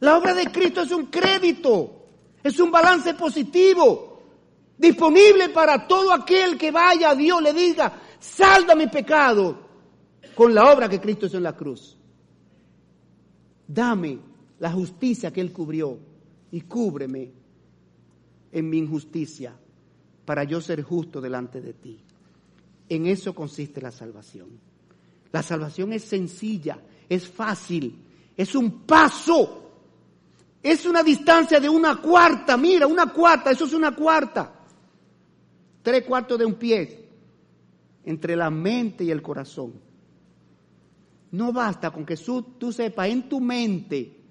[0.00, 2.06] La obra de Cristo es un crédito,
[2.42, 4.22] es un balance positivo
[4.76, 9.58] disponible para todo aquel que vaya a Dios le diga, salda mi pecado
[10.34, 11.96] con la obra que Cristo hizo en la cruz.
[13.66, 15.98] Dame la justicia que Él cubrió
[16.50, 17.30] y cúbreme
[18.52, 19.54] en mi injusticia
[20.24, 22.00] para yo ser justo delante de ti.
[22.88, 24.48] En eso consiste la salvación.
[25.32, 26.78] La salvación es sencilla,
[27.08, 27.98] es fácil,
[28.36, 29.60] es un paso.
[30.62, 34.50] Es una distancia de una cuarta, mira, una cuarta, eso es una cuarta.
[35.82, 37.06] Tres cuartos de un pie
[38.04, 39.74] entre la mente y el corazón.
[41.32, 44.23] No basta con que tú, sepas en tu mente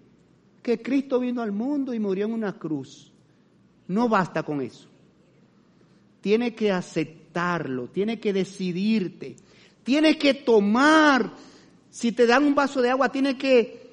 [0.64, 3.11] que Cristo vino al mundo y murió en una cruz.
[3.88, 4.88] No basta con eso.
[6.22, 9.36] Tiene que aceptarlo, tiene que decidirte,
[9.84, 11.34] tiene que tomar,
[11.89, 13.91] si te dan un vaso de agua, tiene que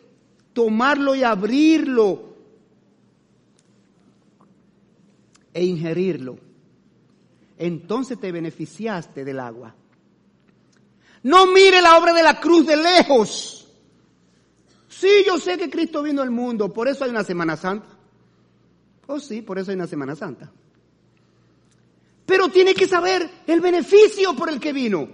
[0.52, 2.36] tomarlo y abrirlo
[5.52, 6.38] e ingerirlo.
[7.58, 9.74] Entonces te beneficiaste del agua.
[11.24, 13.59] No mire la obra de la cruz de lejos.
[14.90, 17.86] Sí, yo sé que Cristo vino al mundo, por eso hay una Semana Santa.
[19.06, 20.50] Oh, sí, por eso hay una Semana Santa.
[22.26, 25.08] Pero tiene que saber el beneficio por el que vino,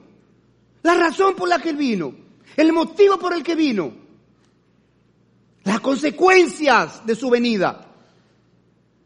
[0.82, 2.14] la razón por la que vino,
[2.56, 3.92] el motivo por el que vino,
[5.64, 7.86] las consecuencias de su venida.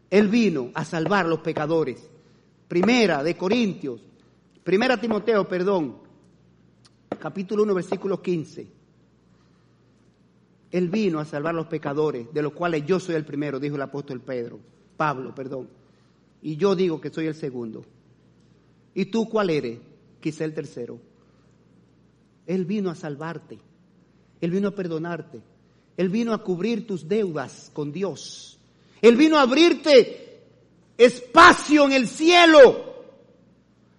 [0.08, 2.08] Él vino a salvar a los pecadores.
[2.68, 4.00] Primera de Corintios,
[4.62, 5.98] primera Timoteo, perdón,
[7.18, 8.79] capítulo 1, versículo 15.
[10.70, 13.76] Él vino a salvar a los pecadores, de los cuales yo soy el primero, dijo
[13.76, 14.60] el apóstol Pedro,
[14.96, 15.68] Pablo, perdón.
[16.42, 17.84] Y yo digo que soy el segundo.
[18.94, 19.78] ¿Y tú cuál eres?
[20.20, 20.98] Quizá el tercero.
[22.46, 23.58] Él vino a salvarte.
[24.40, 25.40] Él vino a perdonarte.
[25.96, 28.58] Él vino a cubrir tus deudas con Dios.
[29.02, 30.42] Él vino a abrirte
[30.96, 32.90] espacio en el cielo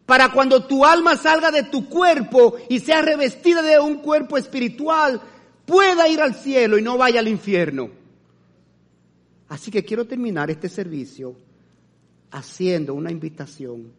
[0.05, 5.21] para cuando tu alma salga de tu cuerpo y sea revestida de un cuerpo espiritual,
[5.65, 7.89] pueda ir al cielo y no vaya al infierno.
[9.49, 11.35] Así que quiero terminar este servicio
[12.31, 13.91] haciendo una invitación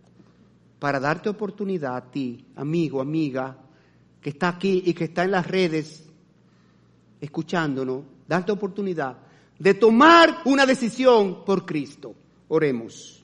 [0.78, 3.56] para darte oportunidad a ti, amigo, amiga,
[4.20, 6.04] que está aquí y que está en las redes
[7.20, 9.16] escuchándonos, darte oportunidad
[9.58, 12.14] de tomar una decisión por Cristo.
[12.48, 13.22] Oremos.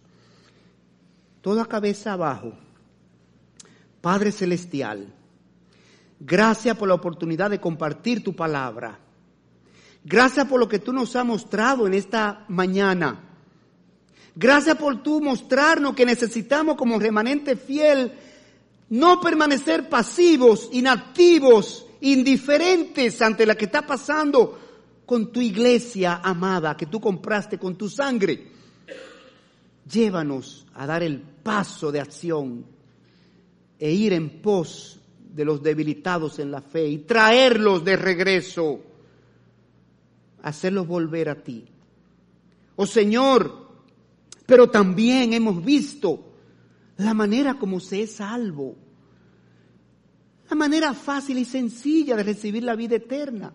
[1.41, 2.53] Toda cabeza abajo.
[4.01, 5.13] Padre Celestial,
[6.21, 8.99] gracias por la oportunidad de compartir tu palabra.
[10.05, 13.25] Gracias por lo que tú nos has mostrado en esta mañana.
[14.35, 18.13] Gracias por tú mostrarnos que necesitamos como remanente fiel
[18.91, 24.59] no permanecer pasivos, inactivos, indiferentes ante la que está pasando
[25.05, 28.53] con tu iglesia amada que tú compraste con tu sangre.
[29.91, 32.65] Llévanos a dar el paso de acción
[33.79, 34.98] e ir en pos
[35.35, 38.81] de los debilitados en la fe y traerlos de regreso,
[40.43, 41.65] hacerlos volver a ti.
[42.77, 43.69] Oh Señor,
[44.47, 46.33] pero también hemos visto
[46.97, 48.77] la manera como se es salvo,
[50.49, 53.53] la manera fácil y sencilla de recibir la vida eterna.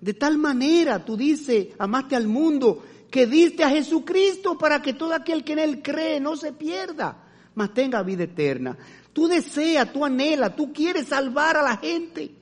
[0.00, 5.14] De tal manera, tú dices, amaste al mundo, que diste a Jesucristo para que todo
[5.14, 8.76] aquel que en Él cree no se pierda, mas tenga vida eterna.
[9.14, 12.32] Tú deseas, tú anhelas, tú quieres salvar a la gente.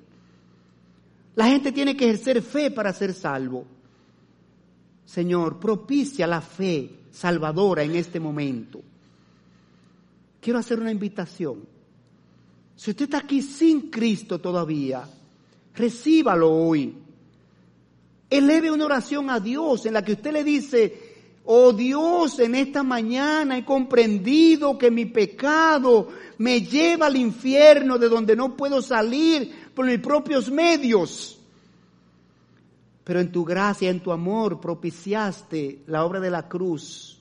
[1.36, 3.66] La gente tiene que ejercer fe para ser salvo.
[5.04, 8.80] Señor, propicia la fe salvadora en este momento.
[10.40, 11.60] Quiero hacer una invitación.
[12.74, 15.06] Si usted está aquí sin Cristo todavía,
[15.74, 16.96] recíbalo hoy.
[18.30, 21.01] Eleve una oración a Dios en la que usted le dice,
[21.44, 28.08] Oh Dios, en esta mañana he comprendido que mi pecado me lleva al infierno de
[28.08, 31.40] donde no puedo salir por mis propios medios.
[33.02, 37.20] Pero en tu gracia, en tu amor, propiciaste la obra de la cruz.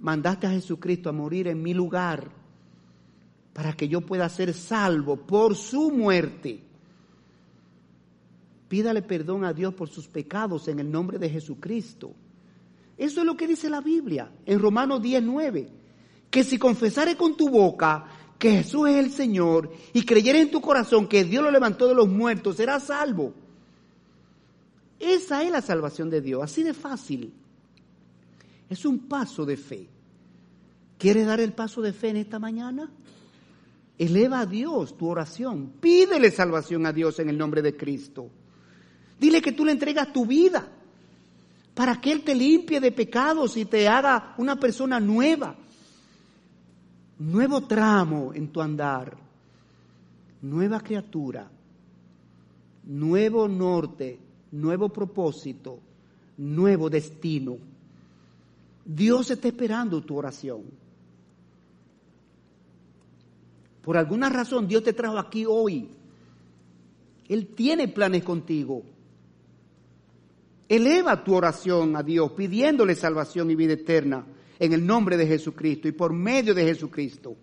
[0.00, 2.30] Mandaste a Jesucristo a morir en mi lugar
[3.52, 6.60] para que yo pueda ser salvo por su muerte.
[8.68, 12.12] Pídale perdón a Dios por sus pecados en el nombre de Jesucristo.
[12.96, 15.68] Eso es lo que dice la Biblia en Romanos 19.
[16.30, 18.06] Que si confesare con tu boca
[18.38, 21.94] que Jesús es el Señor y creyere en tu corazón que Dios lo levantó de
[21.94, 23.32] los muertos, serás salvo.
[24.98, 27.32] Esa es la salvación de Dios, así de fácil.
[28.68, 29.88] Es un paso de fe.
[30.98, 32.90] ¿Quieres dar el paso de fe en esta mañana?
[33.98, 35.72] Eleva a Dios tu oración.
[35.80, 38.30] Pídele salvación a Dios en el nombre de Cristo.
[39.20, 40.66] Dile que tú le entregas tu vida
[41.74, 45.56] para que Él te limpie de pecados y te haga una persona nueva.
[47.18, 49.16] nuevo tramo en tu andar,
[50.42, 51.48] nueva criatura,
[52.84, 54.18] nuevo norte,
[54.52, 55.78] nuevo propósito,
[56.36, 57.56] nuevo destino.
[58.84, 60.62] Dios está esperando tu oración.
[63.82, 65.88] Por alguna razón Dios te trajo aquí hoy.
[67.28, 68.82] Él tiene planes contigo.
[70.68, 74.24] Eleva tu oración a Dios pidiéndole salvación y vida eterna
[74.58, 77.36] en el nombre de Jesucristo y por medio de Jesucristo.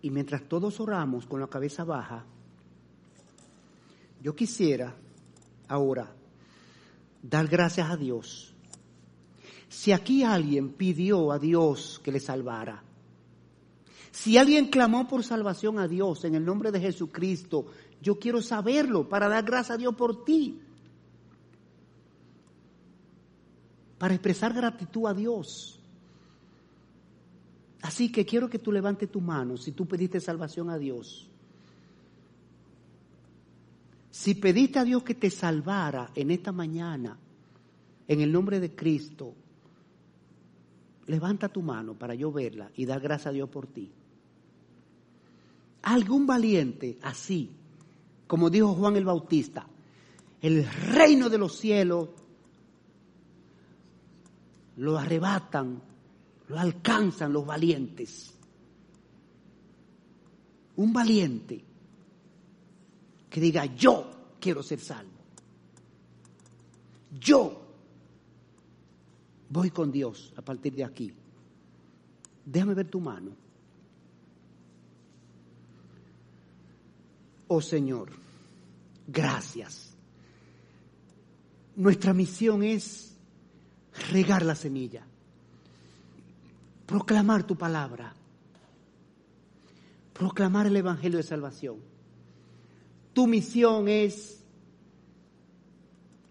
[0.00, 2.24] Y mientras todos oramos con la cabeza baja,
[4.22, 4.94] yo quisiera
[5.68, 6.14] ahora
[7.22, 8.54] dar gracias a Dios.
[9.68, 12.82] Si aquí alguien pidió a Dios que le salvara,
[14.10, 17.66] si alguien clamó por salvación a Dios en el nombre de Jesucristo,
[18.00, 20.60] yo quiero saberlo para dar gracias a Dios por ti.
[23.98, 25.78] Para expresar gratitud a Dios.
[27.82, 31.27] Así que quiero que tú levantes tu mano si tú pediste salvación a Dios.
[34.18, 37.16] Si pediste a Dios que te salvara en esta mañana,
[38.08, 39.32] en el nombre de Cristo,
[41.06, 43.92] levanta tu mano para yo verla y dar gracias a Dios por ti.
[45.82, 47.48] Algún valiente así,
[48.26, 49.64] como dijo Juan el Bautista,
[50.42, 52.08] el reino de los cielos
[54.78, 55.80] lo arrebatan
[56.48, 58.34] lo alcanzan los valientes.
[60.74, 61.67] Un valiente
[63.28, 64.10] que diga, yo
[64.40, 65.18] quiero ser salvo.
[67.18, 67.62] Yo
[69.48, 71.12] voy con Dios a partir de aquí.
[72.44, 73.32] Déjame ver tu mano.
[77.48, 78.10] Oh Señor,
[79.06, 79.94] gracias.
[81.76, 83.16] Nuestra misión es
[84.10, 85.06] regar la semilla
[86.88, 88.14] proclamar tu palabra,
[90.14, 91.76] proclamar el Evangelio de Salvación.
[93.18, 94.44] Tu misión es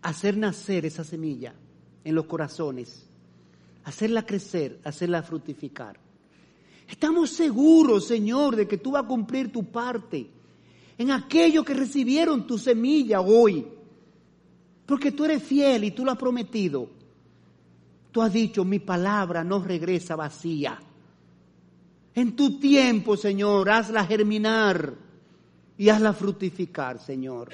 [0.01, 1.53] hacer nacer esa semilla
[2.05, 3.05] en los corazones,
[3.83, 5.99] hacerla crecer, hacerla fructificar.
[6.87, 10.29] Estamos seguros, Señor, de que tú vas a cumplir tu parte
[10.97, 13.67] en aquellos que recibieron tu semilla hoy,
[14.85, 16.89] porque tú eres fiel y tú lo has prometido.
[18.13, 20.79] Tú has dicho, mi palabra no regresa vacía.
[22.15, 25.06] En tu tiempo, Señor, hazla germinar
[25.77, 27.49] y hazla fructificar, Señor.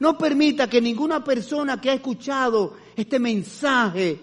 [0.00, 4.20] No permita que ninguna persona que ha escuchado este mensaje,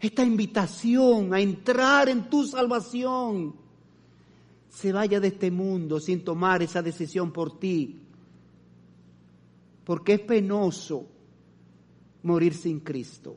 [0.00, 3.54] esta invitación a entrar en tu salvación,
[4.70, 8.00] se vaya de este mundo sin tomar esa decisión por ti.
[9.84, 11.06] Porque es penoso
[12.22, 13.36] morir sin Cristo.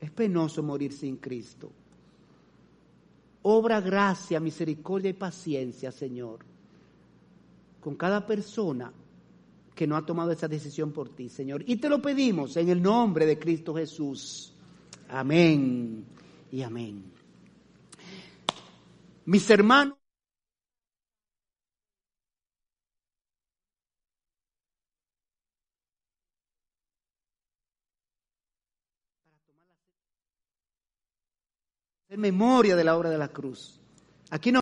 [0.00, 1.72] Es penoso morir sin Cristo.
[3.42, 6.40] Obra gracia, misericordia y paciencia, Señor,
[7.84, 8.90] con cada persona
[9.74, 11.62] que no ha tomado esa decisión por ti, Señor.
[11.66, 14.54] Y te lo pedimos en el nombre de Cristo Jesús.
[15.10, 16.06] Amén
[16.50, 17.04] y amén.
[19.26, 19.98] Mis hermanos.
[32.08, 33.80] en memoria de la obra de la cruz.
[34.30, 34.52] Aquí no